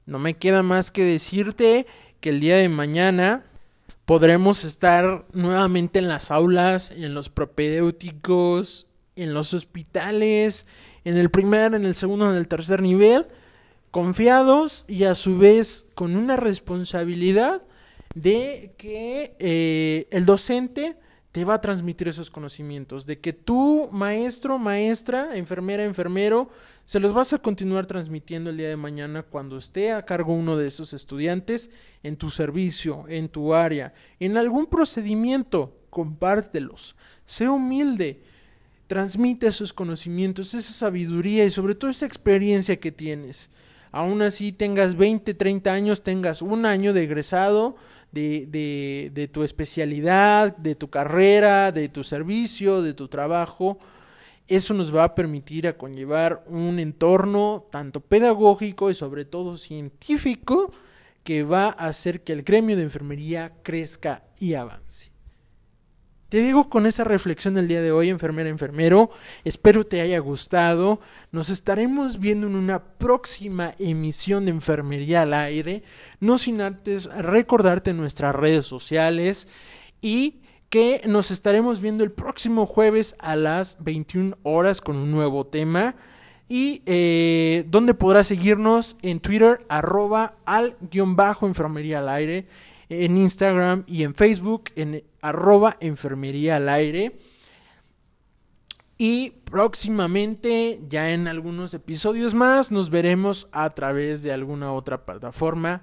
No 0.07 0.19
me 0.19 0.35
queda 0.35 0.63
más 0.63 0.91
que 0.91 1.05
decirte 1.05 1.87
que 2.21 2.31
el 2.31 2.41
día 2.41 2.57
de 2.57 2.69
mañana 2.69 3.45
podremos 4.05 4.65
estar 4.65 5.25
nuevamente 5.33 5.99
en 5.99 6.09
las 6.09 6.31
aulas, 6.31 6.91
en 6.91 7.15
los 7.15 7.29
propedéuticos, 7.31 8.87
en 9.17 9.35
los 9.35 9.55
hospitales, 9.55 10.67
en 11.05 11.17
el 11.17 11.31
primer, 11.31 11.75
en 11.75 11.85
el 11.85 11.95
segundo, 11.95 12.31
en 12.31 12.37
el 12.37 12.49
tercer 12.49 12.83
nivel, 12.83 13.27
confiados 13.91 14.85
y 14.89 15.05
a 15.05 15.15
su 15.15 15.39
vez 15.39 15.87
con 15.95 16.17
una 16.17 16.37
responsabilidad 16.37 17.63
de 18.15 18.73
que 18.77 19.37
eh, 19.39 20.09
el 20.11 20.25
docente 20.25 20.97
te 21.35 21.45
va 21.45 21.55
a 21.55 21.61
transmitir 21.61 22.07
esos 22.07 22.31
conocimientos, 22.31 23.07
de 23.07 23.19
que 23.19 23.33
tú, 23.33 23.89
maestro, 23.91 24.57
maestra, 24.57 25.37
enfermera, 25.37 25.83
enfermero, 25.83 26.49
se 26.85 27.01
los 27.01 27.13
vas 27.13 27.33
a 27.33 27.39
continuar 27.39 27.87
transmitiendo 27.87 28.51
el 28.51 28.57
día 28.57 28.69
de 28.69 28.77
mañana 28.77 29.25
cuando 29.25 29.59
esté 29.59 29.91
a 29.91 30.03
cargo 30.03 30.33
uno 30.33 30.57
de 30.57 30.69
esos 30.69 30.93
estudiantes 30.93 31.71
en 32.05 32.17
tu 32.17 32.31
servicio, 32.31 33.05
en 33.09 33.29
tu 33.29 33.53
área, 33.53 33.93
en 34.21 34.37
algún 34.37 34.67
procedimiento, 34.67 35.75
compártelos, 35.91 36.95
sé 37.27 37.49
humilde, 37.49 38.23
transmite 38.87 39.49
esos 39.49 39.73
conocimientos, 39.73 40.55
esa 40.55 40.73
sabiduría 40.73 41.45
y 41.45 41.51
sobre 41.51 41.75
todo 41.75 41.91
esa 41.91 42.07
experiencia 42.07 42.79
que 42.79 42.93
tienes. 42.93 43.51
Aún 43.91 44.23
así 44.23 44.53
tengas 44.53 44.95
20, 44.95 45.35
30 45.35 45.73
años, 45.73 46.05
tengas 46.05 46.43
un 46.43 46.65
año 46.65 46.93
de 46.93 47.03
egresado, 47.03 47.75
de, 48.15 49.11
de, 49.13 49.29
tu 49.29 49.43
especialidad, 49.43 50.57
de 50.57 50.75
tu 50.75 50.89
carrera, 50.89 51.73
de 51.73 51.89
tu 51.89 52.05
servicio, 52.05 52.81
de 52.81 52.95
tu 52.95 53.09
trabajo. 53.09 53.79
Eso 54.47 54.75
nos 54.75 54.95
va 54.95 55.05
a 55.05 55.15
permitir 55.15 55.67
a 55.67 55.77
conllevar 55.77 56.45
un 56.47 56.79
entorno 56.79 57.67
tanto 57.71 58.01
pedagógico 58.01 58.91
y 58.91 58.95
sobre 58.95 59.25
todo 59.25 59.57
científico 59.57 60.71
que 61.23 61.43
va 61.43 61.67
a 61.67 61.89
hacer 61.89 62.23
que 62.23 62.35
el 62.35 62.43
gremio 62.43 62.77
de 62.77 62.83
enfermería 62.83 63.55
crezca 63.63 64.25
y 64.39 64.55
avance. 64.55 65.14
Te 66.35 66.43
digo 66.43 66.69
con 66.69 66.85
esa 66.85 67.05
reflexión 67.05 67.55
del 67.55 67.69
día 67.69 67.81
de 67.81 67.93
hoy, 67.93 68.09
enfermera, 68.09 68.49
enfermero. 68.49 69.09
Espero 69.45 69.87
te 69.87 70.01
haya 70.01 70.19
gustado. 70.19 70.99
Nos 71.31 71.49
estaremos 71.49 72.19
viendo 72.19 72.49
en 72.49 72.57
una 72.57 72.83
próxima 72.83 73.73
emisión 73.79 74.45
de 74.45 74.51
Enfermería 74.51 75.23
al 75.23 75.33
Aire. 75.33 75.85
No 76.19 76.37
sin 76.39 76.61
antes 76.61 77.05
recordarte 77.05 77.95
nuestras 77.95 78.35
redes 78.35 78.67
sociales 78.67 79.47
y 80.01 80.41
que 80.71 81.03
nos 81.07 81.31
estaremos 81.31 81.79
viendo 81.81 82.03
el 82.03 82.11
próximo 82.11 82.67
jueves 82.67 83.15
a 83.21 83.37
las 83.37 83.77
21 83.85 84.37
horas 84.43 84.81
con 84.81 84.97
un 84.97 85.13
nuevo 85.13 85.47
tema. 85.47 85.95
Y 86.49 86.83
eh, 86.87 87.65
donde 87.69 87.95
podrás 87.95 88.27
seguirnos 88.27 88.97
en 89.03 89.21
Twitter, 89.21 89.65
arroba 89.69 90.35
al 90.47 90.77
guion 90.81 91.15
bajo 91.15 91.47
enfermería 91.47 92.01
al 92.01 92.09
aire 92.09 92.49
en 92.89 93.17
Instagram 93.17 93.85
y 93.87 94.03
en 94.03 94.15
Facebook 94.15 94.65
en 94.77 95.05
arroba 95.25 95.79
enfermería 95.81 96.57
al 96.57 96.69
aire. 96.69 97.17
Y 98.99 99.31
próximamente, 99.45 100.81
ya 100.87 101.11
en 101.11 101.27
algunos 101.29 101.73
episodios 101.73 102.35
más, 102.35 102.71
nos 102.71 102.91
veremos 102.91 103.49
a 103.51 103.71
través 103.71 104.23
de 104.23 104.33
alguna 104.33 104.73
otra 104.73 105.05
plataforma 105.07 105.83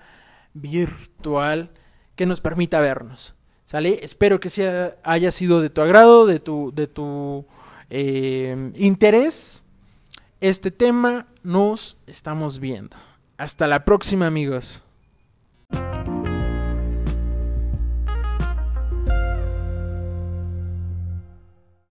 virtual 0.54 1.72
que 2.16 2.28
nos 2.28 2.40
permita 2.40 2.80
vernos. 2.80 3.34
¿Sale? 3.66 4.00
Espero 4.04 4.40
que 4.40 4.50
sea, 4.50 4.98
haya 5.04 5.32
sido 5.32 5.60
de 5.60 5.72
tu 5.72 5.82
agrado, 5.82 6.28
de 6.28 6.40
tu, 6.40 6.72
de 6.76 6.88
tu 6.88 7.48
eh, 7.90 8.72
interés. 8.76 9.64
Este 10.40 10.70
tema 10.70 11.28
nos 11.42 11.98
estamos 12.06 12.60
viendo. 12.60 12.96
Hasta 13.38 13.66
la 13.66 13.86
próxima 13.86 14.28
amigos. 14.28 14.84